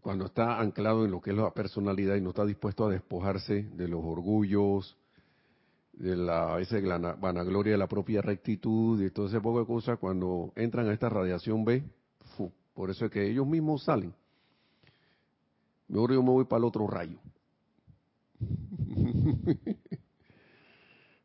[0.00, 3.64] cuando está anclado en lo que es la personalidad y no está dispuesto a despojarse
[3.64, 4.96] de los orgullos,
[5.92, 6.78] de la, esa
[7.16, 11.08] vanagloria de la propia rectitud y todo ese poco de cosas, cuando entran a esta
[11.08, 11.82] radiación B,
[12.74, 14.14] por eso es que ellos mismos salen.
[15.88, 17.18] Mejor yo me voy para el otro rayo.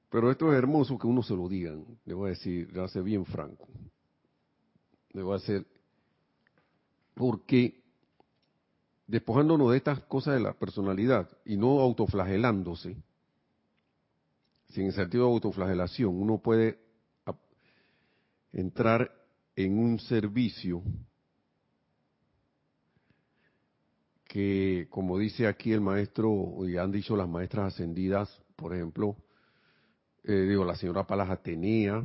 [0.10, 3.02] Pero esto es hermoso que uno se lo digan, le voy a decir, le hace
[3.02, 3.68] bien franco.
[5.12, 5.66] Le voy a hacer,
[7.22, 7.84] porque
[9.06, 12.98] despojándonos de estas cosas de la personalidad y no autoflagelándose,
[14.70, 16.80] sin el sentido de autoflagelación, uno puede
[18.52, 19.12] entrar
[19.56, 20.82] en un servicio
[24.24, 29.16] que, como dice aquí el maestro, y han dicho las maestras ascendidas, por ejemplo,
[30.24, 32.04] eh, digo, la señora Palas Atenea,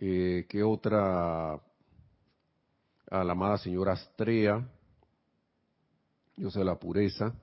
[0.00, 1.62] eh, que otra,
[3.12, 4.66] a la amada señora Astrea,
[6.34, 7.34] yo sé la pureza,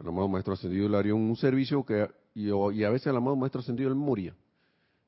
[0.00, 3.60] el amado Maestro Ascendido Larión, un servicio que, y, y, a veces el amado Maestro
[3.60, 4.34] Ascendido el Moria,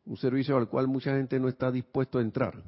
[0.04, 2.62] un servicio al cual mucha gente no está dispuesto a entrar.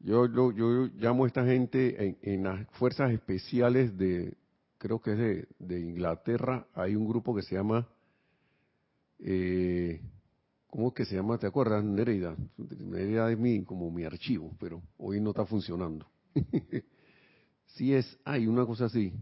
[0.00, 4.34] Yo, llamo a esta gente en, las fuerzas especiales de,
[4.78, 7.86] creo que es de, de Inglaterra, hay un grupo que se llama
[9.18, 10.00] eh,
[10.78, 11.36] ¿Cómo que se llama?
[11.38, 12.36] ¿Te acuerdas, Nereida?
[12.56, 16.06] Nereida es mi, como mi archivo, pero hoy no está funcionando.
[17.74, 19.12] sí es, hay una cosa así.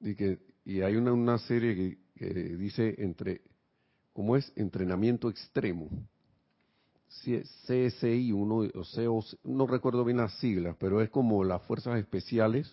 [0.00, 3.40] Y, que, y hay una, una serie que, dice entre,
[4.12, 4.52] ¿cómo es?
[4.54, 5.88] Entrenamiento extremo.
[7.08, 12.70] CSI, uno, o no recuerdo bien las siglas, pero es como las fuerzas especiales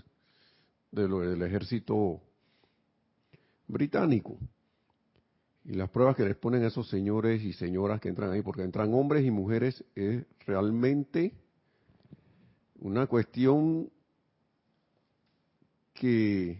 [0.91, 2.21] del ejército
[3.67, 4.37] británico
[5.65, 8.93] y las pruebas que les ponen esos señores y señoras que entran ahí, porque entran
[8.93, 11.33] hombres y mujeres, es realmente
[12.79, 13.89] una cuestión
[15.93, 16.59] que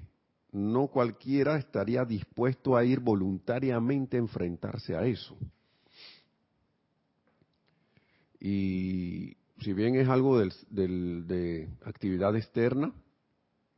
[0.52, 5.38] no cualquiera estaría dispuesto a ir voluntariamente a enfrentarse a eso.
[8.40, 12.94] Y si bien es algo del, de actividad externa,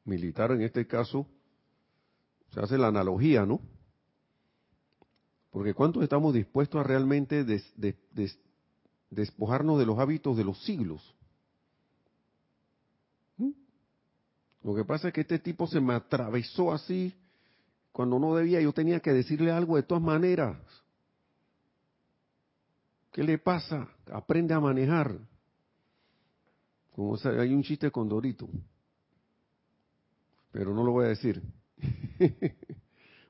[0.06, 1.28] militar en este caso,
[2.54, 3.62] se hace la analogía, ¿no?
[5.52, 7.46] Porque ¿cuántos estamos dispuestos a realmente
[9.10, 11.14] despojarnos de los hábitos de los siglos?
[13.38, 13.52] ¿Mm?
[14.64, 17.14] Lo que pasa es que este tipo se me atravesó así
[17.92, 18.62] cuando no debía.
[18.62, 20.58] Yo tenía que decirle algo de todas maneras.
[23.12, 23.90] ¿Qué le pasa?
[24.10, 25.20] Aprende a manejar.
[26.96, 28.48] Como hay un chiste con Dorito,
[30.52, 31.42] pero no lo voy a decir.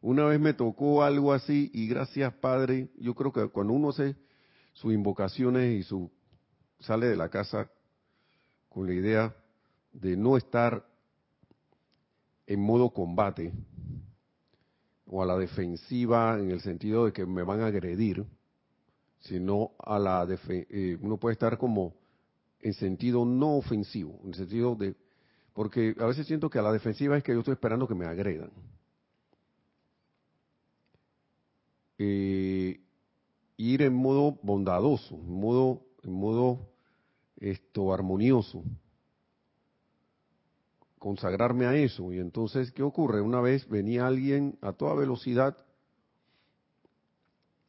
[0.02, 4.16] Una vez me tocó algo así y gracias Padre, yo creo que cuando uno hace
[4.74, 6.12] sus invocaciones y su
[6.80, 7.70] sale de la casa
[8.68, 9.36] con la idea
[9.94, 10.84] de no estar
[12.48, 13.54] en modo combate
[15.06, 18.26] o a la defensiva en el sentido de que me van a agredir,
[19.20, 21.94] sino a la eh, uno puede estar como
[22.60, 24.96] en sentido no ofensivo, en sentido de
[25.54, 28.06] porque a veces siento que a la defensiva es que yo estoy esperando que me
[28.06, 28.52] agredan.
[32.04, 32.82] Eh,
[33.58, 36.72] ir en modo bondadoso, en modo, en modo
[37.38, 38.64] esto armonioso,
[40.98, 42.12] consagrarme a eso.
[42.12, 43.22] Y entonces, ¿qué ocurre?
[43.22, 45.56] Una vez venía alguien a toda velocidad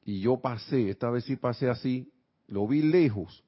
[0.03, 2.11] y yo pasé, esta vez sí pasé así,
[2.47, 3.45] lo vi lejos,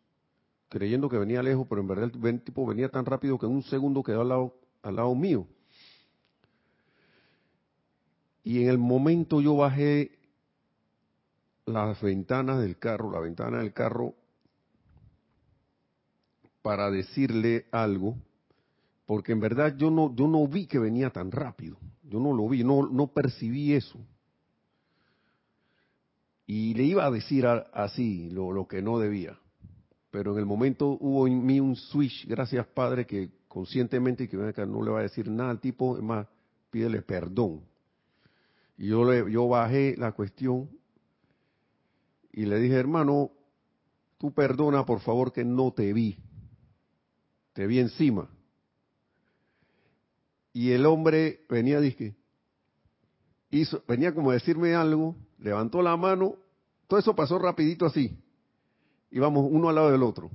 [0.68, 3.62] creyendo que venía lejos, pero en verdad el tipo venía tan rápido que en un
[3.62, 5.46] segundo quedó al lado, al lado mío.
[8.42, 10.23] Y en el momento yo bajé
[11.66, 14.14] las ventanas del carro, la ventana del carro,
[16.62, 18.16] para decirle algo,
[19.06, 22.48] porque en verdad yo no, yo no vi que venía tan rápido, yo no lo
[22.48, 23.98] vi, no, no percibí eso.
[26.46, 29.38] Y le iba a decir así lo, lo que no debía,
[30.10, 34.36] pero en el momento hubo en mí un switch, gracias Padre, que conscientemente que
[34.66, 36.26] no le va a decir nada al tipo, es más,
[36.70, 37.62] pídele perdón.
[38.76, 40.68] Y yo, le, yo bajé la cuestión
[42.36, 43.30] y le dije, hermano,
[44.18, 46.18] tú perdona por favor que no te vi,
[47.52, 48.28] te vi encima.
[50.52, 52.16] Y el hombre venía, dije,
[53.50, 56.34] hizo, venía como a decirme algo, levantó la mano,
[56.88, 58.18] todo eso pasó rapidito así,
[59.12, 60.28] íbamos uno al lado del otro.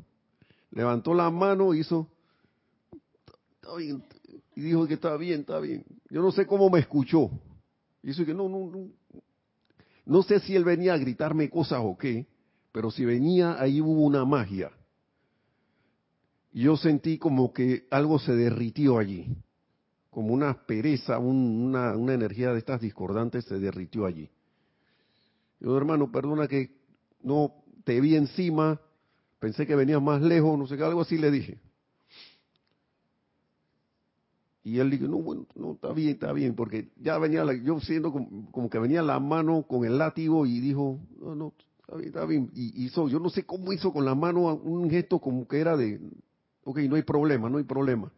[0.71, 2.07] Levantó la mano, hizo,
[3.55, 4.05] está bien,
[4.55, 5.83] y dijo que está bien, está bien.
[6.09, 7.29] Yo no sé cómo me escuchó.
[8.03, 8.87] Hizo que no, no, no,
[10.09, 12.25] no sé si él venía a gritarme cosas o qué,
[12.71, 14.71] pero si venía, ahí hubo una magia.
[16.51, 19.27] Yo sentí como que algo se derritió allí,
[20.09, 24.31] como una pereza, una, una energía de estas discordantes se derritió allí.
[25.59, 26.75] Yo, hermano, perdona que
[27.21, 27.53] no
[27.83, 28.81] te vi encima,
[29.39, 31.59] pensé que venías más lejos, no sé qué, algo así le dije.
[34.63, 38.11] Y él dijo, no, bueno, no, está bien, está bien, porque ya venía, yo siento
[38.11, 42.25] como, que venía la mano con el látigo y dijo, no, no, está bien, está
[42.25, 42.51] bien.
[42.53, 45.77] Y hizo, yo no sé cómo hizo con la mano un gesto como que era
[45.77, 45.99] de,
[46.65, 48.11] ok, no hay problema, no hay problema.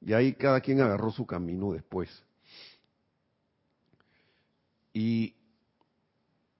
[0.00, 2.08] Y ahí cada quien agarró su camino después.
[4.94, 5.34] Y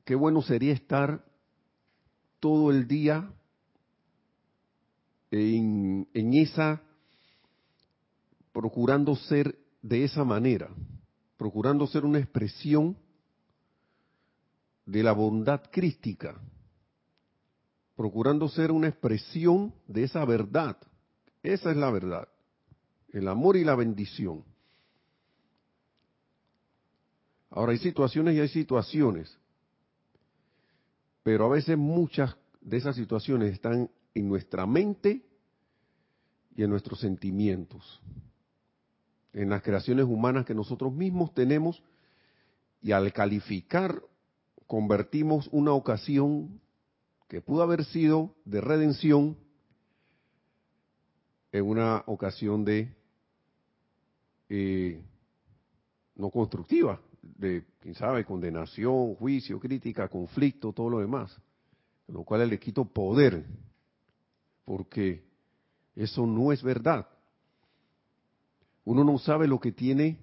[0.05, 1.25] qué bueno sería estar
[2.41, 3.31] todo el día
[5.31, 6.83] en esa
[8.53, 10.71] procurando ser de esa manera,
[11.37, 12.97] procurando ser una expresión
[14.87, 16.41] de la bondad crística,
[17.97, 20.77] procurando ser una expresión de esa verdad.
[21.43, 22.29] Esa es la verdad,
[23.13, 24.45] el amor y la bendición.
[27.51, 29.37] Ahora hay situaciones y hay situaciones,
[31.23, 35.23] pero a veces muchas de esas situaciones están en nuestra mente
[36.55, 38.01] y en nuestros sentimientos
[39.33, 41.83] en las creaciones humanas que nosotros mismos tenemos
[42.81, 44.03] y al calificar
[44.67, 46.61] convertimos una ocasión
[47.29, 49.37] que pudo haber sido de redención
[51.53, 52.95] en una ocasión de
[54.49, 55.03] eh,
[56.17, 61.35] no constructiva, de, quién sabe, condenación, juicio, crítica, conflicto, todo lo demás.
[62.09, 63.47] lo cual le quito poder,
[64.65, 65.25] porque
[65.95, 67.07] eso no es verdad.
[68.85, 70.19] Uno no sabe lo que tiene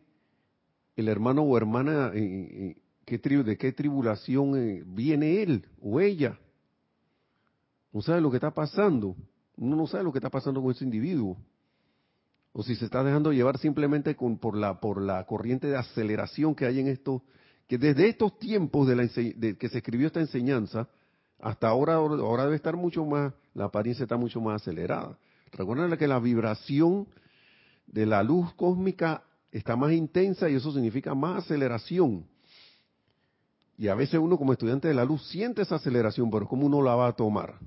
[0.95, 6.37] el hermano o hermana, eh, eh, de qué tribulación eh, viene él o ella.
[7.91, 9.15] No sabe lo que está pasando.
[9.57, 11.37] Uno no sabe lo que está pasando con ese individuo.
[12.51, 16.53] O si se está dejando llevar simplemente con, por, la, por la corriente de aceleración
[16.53, 17.23] que hay en esto,
[17.67, 20.87] que desde estos tiempos de, la, que se escribió esta enseñanza,
[21.39, 25.17] hasta ahora, ahora debe estar mucho más, la apariencia está mucho más acelerada.
[25.53, 27.07] Recuerden que la vibración
[27.91, 32.25] de la luz cósmica está más intensa y eso significa más aceleración.
[33.77, 36.81] Y a veces uno como estudiante de la luz siente esa aceleración, pero ¿cómo uno
[36.81, 37.57] la va a tomar?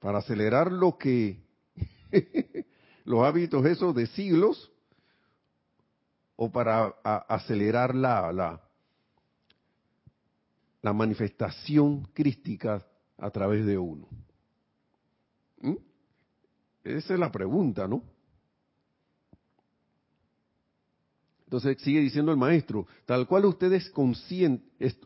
[0.00, 1.42] Para acelerar lo que
[3.04, 4.70] los hábitos esos de siglos
[6.36, 6.94] o para
[7.28, 8.60] acelerar la, la,
[10.82, 12.86] la manifestación crística
[13.16, 14.06] a través de uno.
[15.60, 15.74] ¿Mm?
[16.84, 18.02] Esa es la pregunta, ¿no?
[21.48, 24.98] Entonces sigue diciendo el maestro, tal cual ustedes conscientes,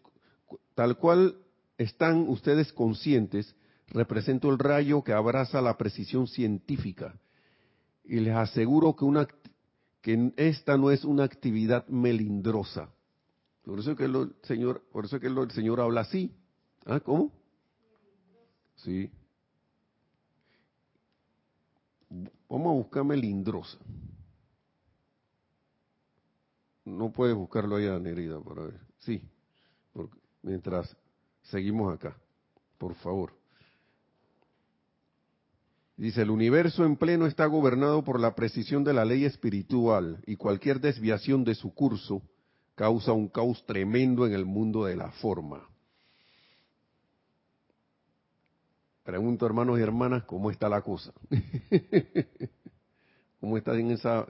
[0.74, 1.36] tal cual
[1.78, 3.55] están ustedes conscientes,
[3.90, 7.14] represento el rayo que abraza la precisión científica
[8.03, 9.28] y les aseguro que una
[10.01, 12.88] que esta no es una actividad melindrosa.
[13.64, 16.34] Por eso que el Señor, por eso que el Señor habla así.
[16.86, 17.30] ¿Ah, cómo?
[18.74, 19.09] Sí.
[22.49, 23.78] Vamos a buscar melindrosa.
[26.85, 28.80] No puedes buscarlo allá, Nerida, para ver.
[28.99, 29.22] Sí,
[30.43, 30.97] mientras
[31.43, 32.16] seguimos acá,
[32.78, 33.33] por favor.
[35.97, 40.37] Dice, el universo en pleno está gobernado por la precisión de la ley espiritual y
[40.37, 42.22] cualquier desviación de su curso
[42.74, 45.68] causa un caos tremendo en el mundo de la forma.
[49.05, 51.12] Pregunto, hermanos y hermanas, ¿cómo está la cosa?
[53.41, 54.26] ¿Cómo está en esa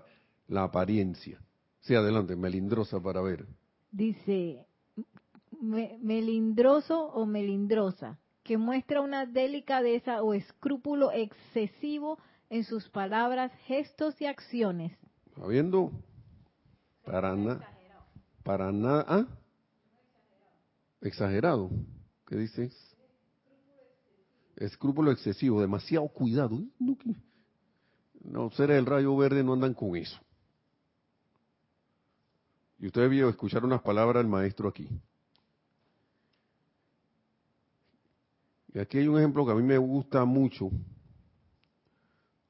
[0.49, 1.39] la apariencia?
[1.83, 3.47] Sí, adelante, melindrosa para ver.
[3.91, 4.65] Dice,
[5.61, 12.19] melindroso o melindrosa, que muestra una delicadeza o escrúpulo excesivo
[12.51, 14.97] en sus palabras, gestos y acciones.
[15.37, 15.91] Habiendo
[17.05, 17.69] para nada,
[18.45, 19.27] para nada, ¿ah?
[21.01, 21.71] exagerado,
[22.27, 22.97] ¿qué dices?
[24.57, 26.61] Escrúpulo excesivo, demasiado cuidado.
[26.79, 26.97] No,
[28.23, 30.21] no seres del rayo verde no andan con eso.
[32.83, 34.89] Y ustedes vio escuchar unas palabras del maestro aquí.
[38.75, 40.69] Y aquí hay un ejemplo que a mí me gusta mucho,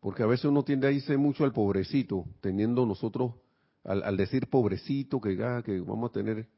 [0.00, 3.34] porque a veces uno tiende a irse mucho al pobrecito, teniendo nosotros,
[3.84, 6.48] al, decir pobrecito, que, ah, que vamos a tener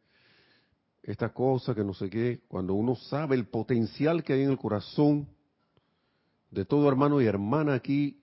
[1.02, 4.58] esta cosa, que no sé qué, cuando uno sabe el potencial que hay en el
[4.58, 5.26] corazón
[6.52, 8.22] de todo hermano y hermana aquí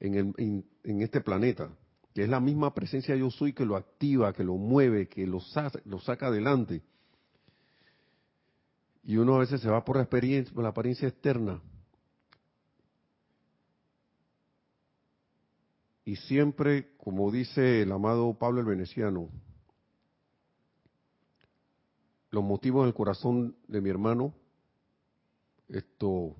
[0.00, 1.70] en, el, en este planeta,
[2.14, 5.40] que es la misma presencia yo soy que lo activa, que lo mueve, que lo,
[5.84, 6.82] lo saca adelante.
[9.04, 11.60] Y uno a veces se va por la apariencia externa.
[16.04, 19.28] Y siempre, como dice el amado Pablo el Veneciano,
[22.30, 24.34] los motivos del corazón de mi hermano,
[25.68, 26.34] esto,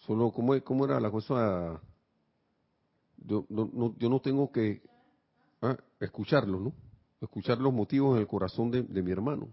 [0.00, 1.80] solo, ¿cómo, cómo era la cosa?
[3.26, 4.82] Yo no, yo no tengo que
[5.62, 6.72] ah, escucharlo, ¿no?
[7.20, 9.48] Escuchar los motivos en el corazón de, mi hermano.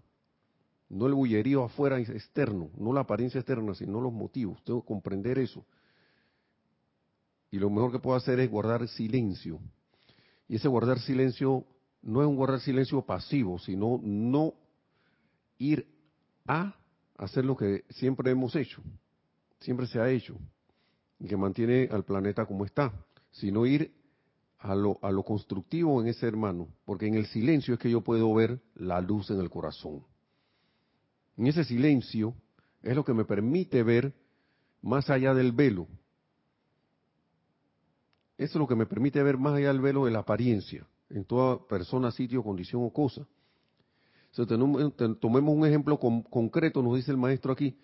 [0.90, 4.64] No el bullerío afuera externo, no la apariencia externa, sino los motivos.
[4.64, 5.66] Tengo que comprender eso.
[7.50, 9.60] Y lo mejor que puedo hacer es guardar silencio.
[10.48, 11.66] Y ese guardar silencio
[12.02, 14.54] no es un guardar silencio pasivo, sino no
[15.58, 15.88] ir
[16.46, 16.76] a
[17.18, 18.84] hacer lo que siempre hemos hecho,
[19.62, 20.38] siempre se ha hecho,
[21.18, 22.92] y que mantiene al planeta como está
[23.34, 23.94] sino ir
[24.60, 28.02] a lo, a lo constructivo en ese hermano, porque en el silencio es que yo
[28.02, 30.06] puedo ver la luz en el corazón.
[31.36, 32.36] En ese silencio
[32.82, 34.14] es lo que me permite ver
[34.82, 35.88] más allá del velo.
[38.38, 41.26] Eso es lo que me permite ver más allá del velo de la apariencia, en
[41.26, 43.28] toda persona, sitio, condición o cosa.
[45.20, 47.78] tomemos un ejemplo concreto, nos dice el maestro aquí,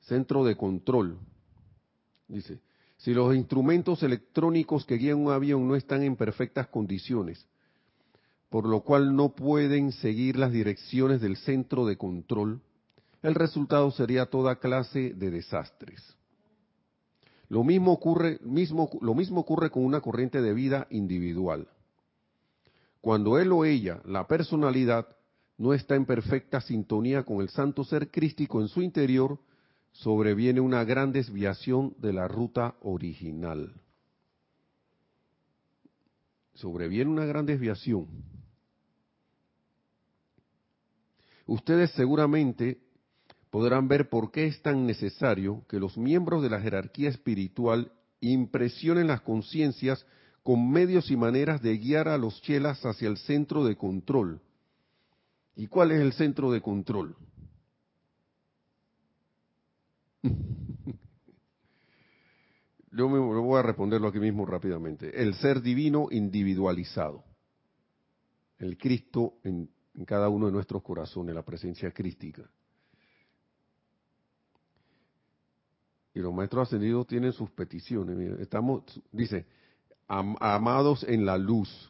[0.00, 1.18] centro de control.
[2.28, 2.60] Dice,
[3.00, 7.46] si los instrumentos electrónicos que guían un avión no están en perfectas condiciones,
[8.50, 12.60] por lo cual no pueden seguir las direcciones del centro de control,
[13.22, 16.14] el resultado sería toda clase de desastres.
[17.48, 21.68] Lo mismo ocurre, lo mismo ocurre con una corriente de vida individual.
[23.00, 25.08] Cuando él o ella, la personalidad,
[25.56, 29.38] no está en perfecta sintonía con el santo ser crístico en su interior,
[29.92, 33.74] sobreviene una gran desviación de la ruta original.
[36.54, 38.06] Sobreviene una gran desviación.
[41.46, 42.78] Ustedes seguramente
[43.50, 49.08] podrán ver por qué es tan necesario que los miembros de la jerarquía espiritual impresionen
[49.08, 50.06] las conciencias
[50.42, 54.40] con medios y maneras de guiar a los chelas hacia el centro de control.
[55.56, 57.16] ¿Y cuál es el centro de control?
[62.92, 65.22] Yo me voy a responderlo aquí mismo rápidamente.
[65.22, 67.22] El ser divino individualizado.
[68.58, 69.70] El Cristo en,
[70.06, 72.42] cada uno de nuestros corazones, la presencia crística.
[76.14, 78.40] Y los maestros ascendidos tienen sus peticiones.
[78.40, 79.46] Estamos, dice,
[80.08, 81.88] amados en la luz.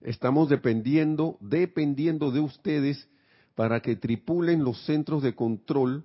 [0.00, 3.08] Estamos dependiendo, dependiendo de ustedes
[3.56, 6.04] para que tripulen los centros de control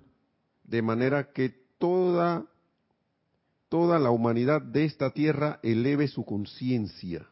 [0.64, 2.46] de manera que toda
[3.68, 7.26] toda la humanidad de esta tierra eleve su conciencia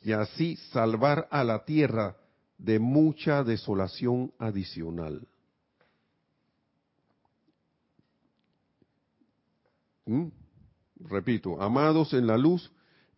[0.00, 2.16] y así salvar a la tierra
[2.58, 5.26] de mucha desolación adicional.
[10.06, 10.28] ¿Mm?
[11.00, 12.70] Repito, amados en la luz,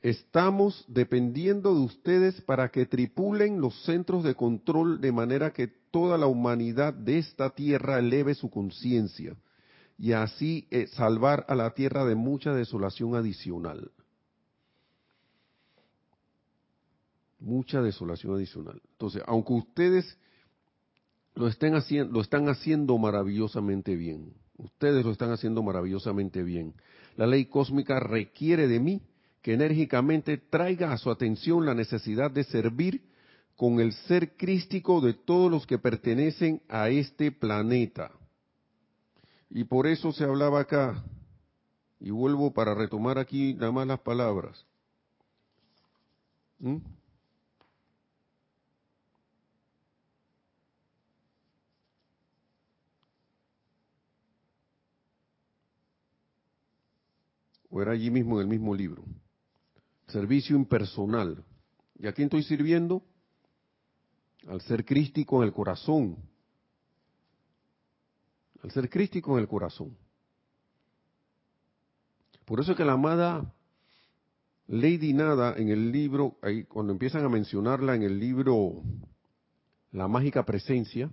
[0.05, 6.19] estamos dependiendo de ustedes para que tripulen los centros de control de manera que toda
[6.19, 9.35] la humanidad de esta tierra eleve su conciencia
[9.97, 13.93] y así eh, salvar a la tierra de mucha desolación adicional.
[17.41, 18.83] Mucha desolación adicional.
[18.93, 20.19] Entonces, aunque ustedes
[21.35, 24.35] lo estén haciendo, lo están haciendo maravillosamente bien.
[24.59, 26.75] Ustedes lo están haciendo maravillosamente bien.
[27.17, 29.01] La ley cósmica requiere de mí
[29.45, 33.03] que enérgicamente traiga a su atención la necesidad de servir
[33.57, 38.11] con el ser crístico de todos los que pertenecen a este planeta.
[39.51, 41.05] Y por eso se hablaba acá,
[42.01, 44.65] y vuelvo para retomar aquí nada más las palabras.
[46.59, 46.79] ¿Mm?
[57.69, 59.03] o era allí mismo en el mismo libro.
[60.09, 61.45] Servicio impersonal.
[61.99, 63.03] ¿Y a quién estoy sirviendo?
[64.47, 66.17] Al ser crístico en el corazón,
[68.63, 69.97] al ser crístico en el corazón.
[72.45, 73.55] Por eso es que la amada
[74.67, 78.83] Lady Nada en el libro, ahí cuando empiezan a mencionarla en el libro
[79.93, 81.11] La mágica presencia,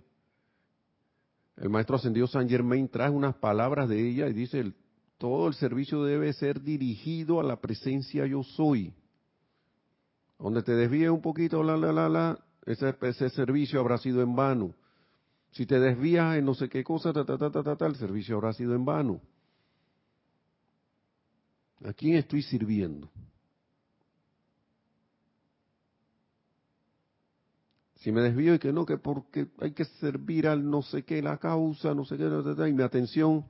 [1.58, 4.74] el maestro ascendido San Germain trae unas palabras de ella y dice,
[5.22, 8.92] todo el servicio debe ser dirigido a la presencia yo soy.
[10.40, 14.36] Donde te desvíe un poquito, la, la, la, la, ese, ese servicio habrá sido en
[14.36, 14.74] vano.
[15.52, 18.36] Si te desvías en no sé qué cosa, ta, ta, ta, ta, ta, el servicio
[18.36, 19.22] habrá sido en vano.
[21.86, 23.08] ¿A quién estoy sirviendo?
[27.98, 31.22] Si me desvío y que no, que porque hay que servir al no sé qué,
[31.22, 32.24] la causa, no sé qué,
[32.68, 33.46] y mi atención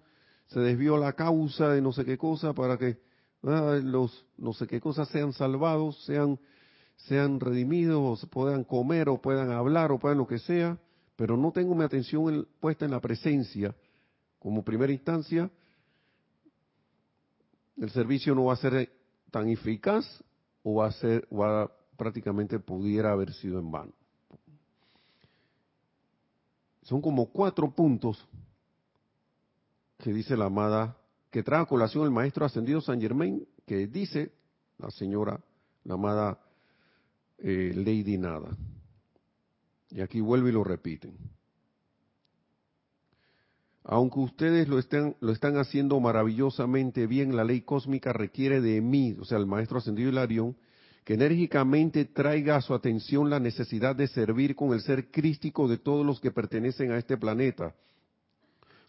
[0.51, 2.97] se desvió la causa de no sé qué cosa para que
[3.43, 6.37] ah, los no sé qué cosas sean salvados, sean,
[6.95, 10.77] sean redimidos, o puedan comer o puedan hablar o puedan lo que sea,
[11.15, 13.73] pero no tengo mi atención puesta en la presencia
[14.39, 15.49] como primera instancia,
[17.77, 18.91] el servicio no va a ser
[19.29, 20.05] tan eficaz
[20.63, 23.93] o va a ser, va prácticamente pudiera haber sido en vano.
[26.81, 28.27] Son como cuatro puntos
[30.01, 30.97] que dice la amada,
[31.29, 34.31] que trae a colación el maestro ascendido San Germain, que dice
[34.79, 35.39] la señora,
[35.83, 36.39] la amada
[37.37, 38.49] eh, Lady Nada.
[39.91, 41.15] Y aquí vuelve y lo repiten.
[43.83, 49.15] Aunque ustedes lo estén, lo están haciendo maravillosamente bien, la ley cósmica requiere de mí,
[49.19, 50.55] o sea, el maestro ascendido Hilarión,
[51.03, 55.77] que enérgicamente traiga a su atención la necesidad de servir con el ser crístico de
[55.77, 57.73] todos los que pertenecen a este planeta.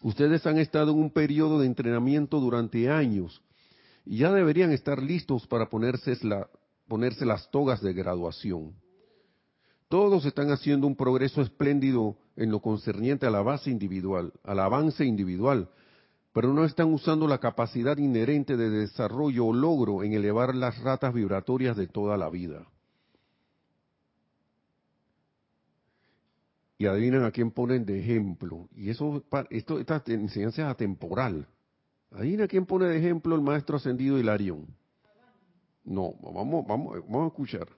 [0.03, 3.41] Ustedes han estado en un periodo de entrenamiento durante años
[4.05, 6.17] y ya deberían estar listos para ponerse,
[6.89, 8.73] ponerse las togas de graduación.
[9.87, 15.05] Todos están haciendo un progreso espléndido en lo concerniente a la base individual, al avance
[15.05, 15.69] individual,
[16.33, 21.13] pero no están usando la capacidad inherente de desarrollo o logro en elevar las ratas
[21.13, 22.67] vibratorias de toda la vida.
[26.83, 28.67] Y adivinan a quién ponen de ejemplo.
[28.75, 31.47] Y eso, esto, esta enseñanza es atemporal.
[32.11, 34.67] Adivina quién pone de ejemplo el maestro ascendido Hilarión.
[35.85, 37.69] No, vamos, vamos, vamos a escuchar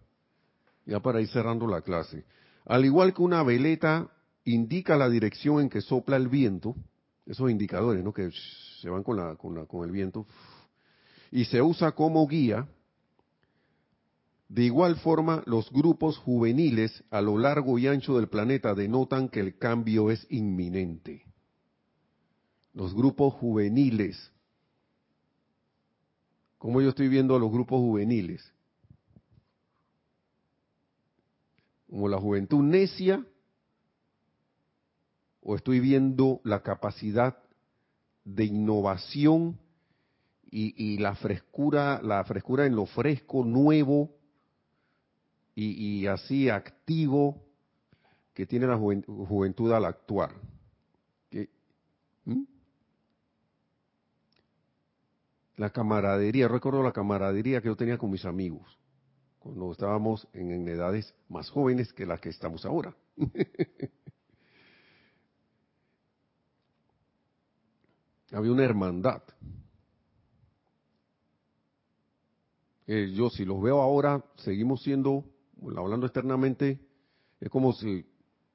[0.87, 2.25] ya para ir cerrando la clase.
[2.65, 4.09] Al igual que una veleta
[4.43, 6.75] indica la dirección en que sopla el viento,
[7.27, 8.11] esos indicadores, ¿no?
[8.11, 8.31] Que
[8.81, 10.25] se van con, la, con, la, con el viento,
[11.29, 12.67] y se usa como guía,
[14.47, 19.39] de igual forma los grupos juveniles a lo largo y ancho del planeta denotan que
[19.39, 21.23] el cambio es inminente.
[22.73, 24.31] Los grupos juveniles.
[26.57, 28.55] ¿Cómo yo estoy viendo a los grupos juveniles?
[31.95, 33.25] como la juventud necia
[35.41, 37.37] o estoy viendo la capacidad
[38.25, 39.57] de innovación
[40.51, 44.11] y, la frescura, la frescura en lo fresco, nuevo,
[45.55, 47.41] y, así activo
[48.33, 50.35] que tiene la juventud al actuar.
[55.55, 58.77] La camaradería, recuerdo la camaradería que yo tenía con mis amigos
[59.39, 62.93] cuando estábamos en edades más jóvenes que las que estamos ahora.
[68.31, 69.21] Había una hermandad.
[72.87, 75.23] Eh, yo si los veo ahora, seguimos siendo,
[75.77, 76.79] hablando externamente,
[77.39, 78.05] es como si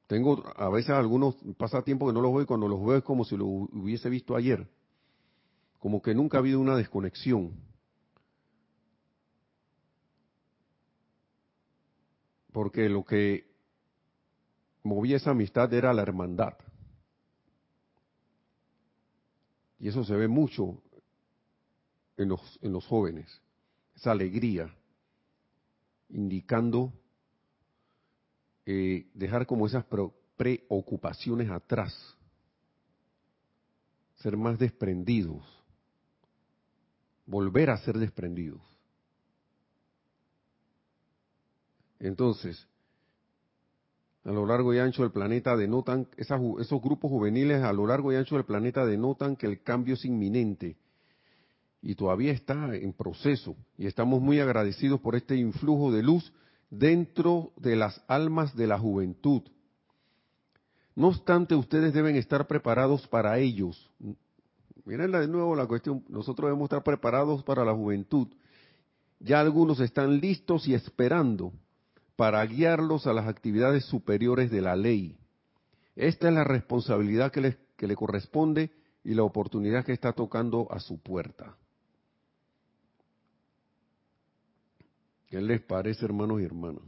[0.07, 3.05] tengo, a veces algunos, pasa tiempo que no los veo y cuando los veo es
[3.05, 4.68] como si lo hubiese visto ayer.
[5.78, 7.53] Como que nunca ha habido una desconexión.
[12.53, 13.48] Porque lo que
[14.82, 16.55] movía esa amistad era la hermandad.
[19.78, 20.82] Y eso se ve mucho
[22.16, 23.40] en los, en los jóvenes,
[23.96, 24.74] esa alegría,
[26.13, 26.93] indicando
[28.67, 29.85] eh, dejar como esas
[30.37, 31.95] preocupaciones atrás,
[34.17, 35.43] ser más desprendidos,
[37.27, 38.61] volver a ser desprendidos.
[41.99, 42.67] Entonces,
[44.25, 48.17] a lo largo y ancho del planeta denotan, esos grupos juveniles a lo largo y
[48.17, 50.77] ancho del planeta denotan que el cambio es inminente
[51.83, 56.33] y todavía está en proceso y estamos muy agradecidos por este influjo de luz
[56.68, 59.43] dentro de las almas de la juventud.
[60.95, 63.91] No obstante, ustedes deben estar preparados para ellos.
[64.85, 68.28] Miren de nuevo la cuestión, nosotros debemos estar preparados para la juventud.
[69.18, 71.53] Ya algunos están listos y esperando
[72.16, 75.16] para guiarlos a las actividades superiores de la ley.
[75.97, 78.70] Esta es la responsabilidad que le, que le corresponde
[79.05, 81.57] y la oportunidad que está tocando a su puerta.
[85.31, 86.83] ¿Qué les parece, hermanos y hermanas?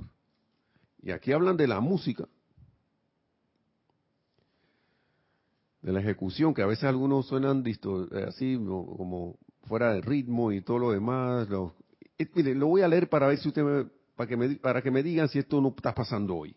[1.01, 2.28] Y aquí hablan de la música,
[5.80, 10.61] de la ejecución, que a veces algunos suenan eh, así como fuera de ritmo y
[10.61, 11.49] todo lo demás.
[11.49, 11.76] Lo,
[12.34, 13.86] mire, lo voy a leer para ver si usted
[14.16, 16.57] para que me, para que me digan si esto no está pasando hoy.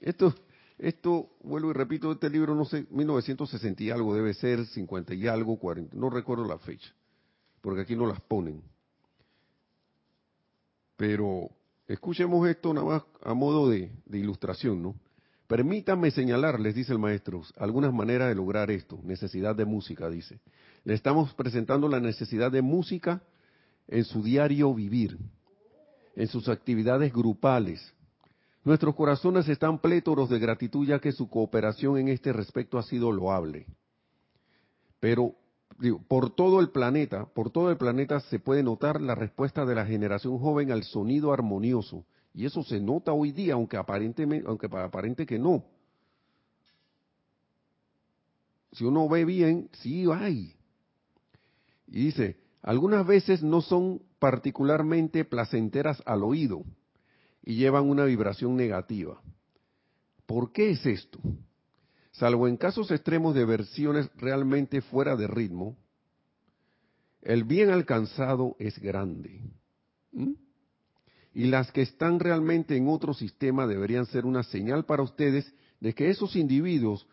[0.00, 0.34] Esto,
[0.78, 5.28] esto, vuelvo y repito, este libro, no sé, 1960 y algo, debe ser 50 y
[5.28, 6.92] algo, 40, no recuerdo la fecha,
[7.60, 8.62] porque aquí no las ponen.
[11.00, 11.48] Pero
[11.88, 14.94] escuchemos esto nada más a modo de, de ilustración, ¿no?
[15.46, 19.00] Permítanme señalarles, dice el maestro, algunas maneras de lograr esto.
[19.02, 20.40] Necesidad de música, dice.
[20.84, 23.22] Le estamos presentando la necesidad de música
[23.88, 25.16] en su diario vivir
[26.16, 27.80] en sus actividades grupales.
[28.62, 33.10] Nuestros corazones están plétoros de gratitud ya que su cooperación en este respecto ha sido
[33.10, 33.64] loable.
[35.00, 35.34] Pero
[36.08, 39.86] por todo el planeta, por todo el planeta se puede notar la respuesta de la
[39.86, 42.04] generación joven al sonido armonioso.
[42.34, 45.64] Y eso se nota hoy día, aunque aparentemente, aunque aparente que no.
[48.72, 50.54] Si uno ve bien, sí hay.
[51.88, 56.62] Y dice, algunas veces no son particularmente placenteras al oído
[57.42, 59.20] y llevan una vibración negativa.
[60.26, 61.18] ¿Por qué es esto?
[62.20, 65.78] Salvo en casos extremos de versiones realmente fuera de ritmo,
[67.22, 69.40] el bien alcanzado es grande.
[70.12, 70.32] ¿Mm?
[71.32, 75.50] Y las que están realmente en otro sistema deberían ser una señal para ustedes
[75.80, 77.06] de que esos individuos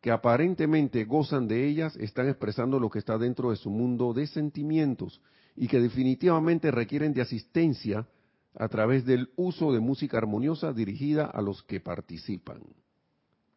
[0.00, 4.26] que aparentemente gozan de ellas están expresando lo que está dentro de su mundo de
[4.26, 5.20] sentimientos
[5.54, 8.08] y que definitivamente requieren de asistencia
[8.56, 12.62] a través del uso de música armoniosa dirigida a los que participan.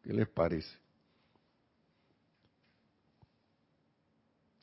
[0.03, 0.81] ¿Qué les parece?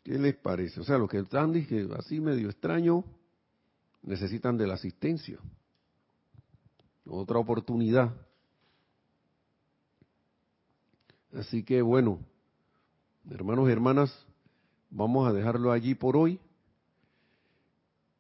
[0.09, 0.81] ¿Qué les parece?
[0.81, 3.05] O sea, los que están dije, así medio extraño
[4.01, 5.39] necesitan de la asistencia.
[7.05, 8.15] Otra oportunidad
[11.35, 12.21] Así que bueno,
[13.31, 14.27] hermanos y hermanas,
[14.89, 16.41] vamos a dejarlo allí por hoy.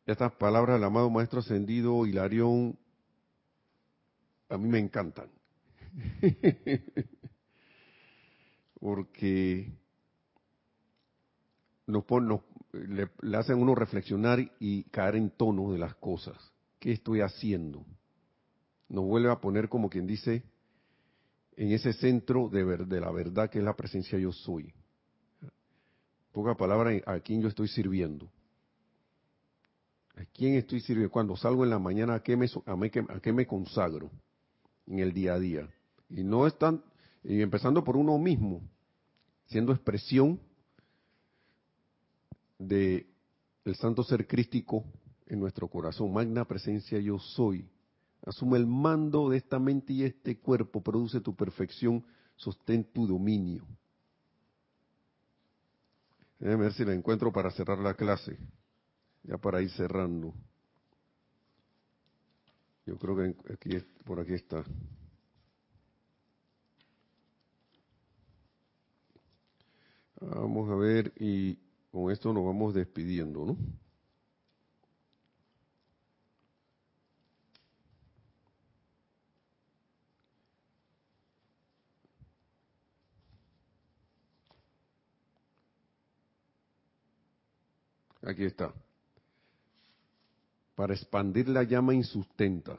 [0.05, 2.79] Estas palabras del amado Maestro Ascendido Hilarión
[4.51, 5.31] a mí me encantan.
[8.79, 9.73] Porque
[11.89, 12.05] nos,
[12.73, 16.37] le, le, hacen uno reflexionar y caer en tono de las cosas.
[16.79, 17.85] ¿Qué estoy haciendo?
[18.89, 20.45] Nos vuelve a poner como quien dice,
[21.57, 24.73] en ese centro de, de la verdad que es la presencia yo soy.
[26.33, 28.31] Poca palabra, ¿a quién yo estoy sirviendo?
[30.15, 31.11] ¿A quién estoy sirviendo?
[31.11, 34.11] Cuando salgo en la mañana, ¿a qué me, a qué me consagro
[34.87, 35.69] en el día a día?
[36.11, 36.83] Y no están,
[37.25, 38.61] y empezando por uno mismo,
[39.47, 40.39] siendo expresión
[42.59, 43.07] de
[43.65, 44.85] el santo ser crístico
[45.27, 47.69] en nuestro corazón, magna presencia yo soy,
[48.25, 50.83] Asume el mando de esta mente y este cuerpo.
[50.83, 52.05] Produce tu perfección.
[52.37, 53.65] Sostén tu dominio.
[56.39, 58.39] Déjame ver si la encuentro para cerrar la clase.
[59.23, 60.35] Ya para ir cerrando.
[62.87, 64.65] Yo creo que aquí, por aquí está.
[70.21, 71.59] Vamos a ver y
[71.91, 73.57] con esto nos vamos despidiendo, ¿no?
[88.23, 88.75] Aquí está.
[90.75, 92.77] Para expandir la llama insustenta.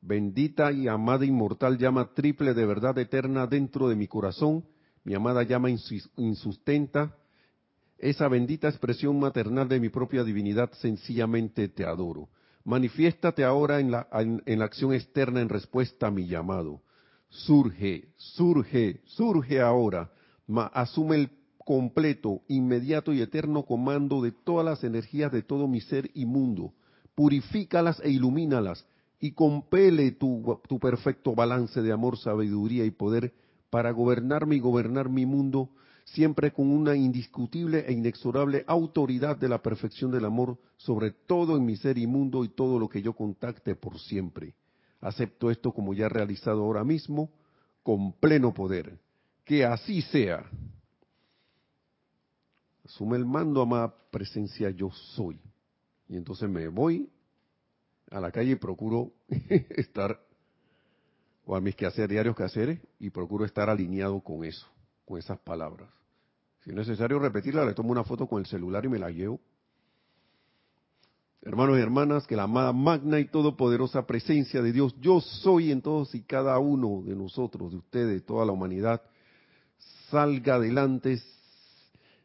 [0.00, 4.64] Bendita y amada inmortal llama triple de verdad eterna dentro de mi corazón,
[5.04, 7.16] mi amada llama insustenta,
[8.02, 12.28] esa bendita expresión maternal de mi propia divinidad, sencillamente te adoro.
[12.64, 16.82] Manifiéstate ahora en la, en la acción externa en respuesta a mi llamado.
[17.28, 20.10] Surge, surge, surge ahora.
[20.46, 21.30] Ma, asume el
[21.64, 26.74] completo, inmediato y eterno comando de todas las energías de todo mi ser inmundo.
[27.14, 28.84] Purifícalas e ilumínalas
[29.20, 33.32] y compele tu, tu perfecto balance de amor, sabiduría y poder
[33.70, 35.70] para gobernarme y gobernar mi mundo,
[36.04, 41.64] siempre con una indiscutible e inexorable autoridad de la perfección del amor sobre todo en
[41.64, 44.54] mi ser inmundo y todo lo que yo contacte por siempre.
[45.00, 47.30] Acepto esto como ya realizado ahora mismo,
[47.82, 48.98] con pleno poder.
[49.44, 50.44] Que así sea.
[52.84, 55.40] Asume el mando, amada presencia, yo soy.
[56.08, 57.08] Y entonces me voy
[58.10, 59.12] a la calle y procuro
[59.48, 60.20] estar,
[61.46, 64.66] o a mis quehaceres, diarios quehaceres, y procuro estar alineado con eso,
[65.18, 65.88] esas palabras.
[66.60, 69.40] Si es necesario repetirla, le tomo una foto con el celular y me la llevo.
[71.44, 75.82] Hermanos y hermanas, que la amada magna y todopoderosa presencia de Dios, yo soy en
[75.82, 79.02] todos y cada uno de nosotros, de ustedes, de toda la humanidad,
[80.08, 81.20] salga adelante,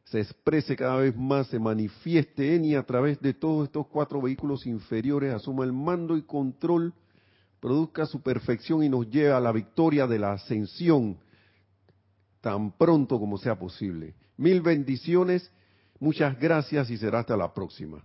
[0.04, 4.22] se exprese cada vez más, se manifieste en y a través de todos estos cuatro
[4.22, 6.94] vehículos inferiores, asuma el mando y control,
[7.60, 11.18] produzca su perfección y nos lleve a la victoria de la ascensión
[12.42, 14.16] tan pronto como sea posible.
[14.38, 15.52] Mil bendiciones,
[16.00, 18.04] muchas gracias y será hasta la próxima.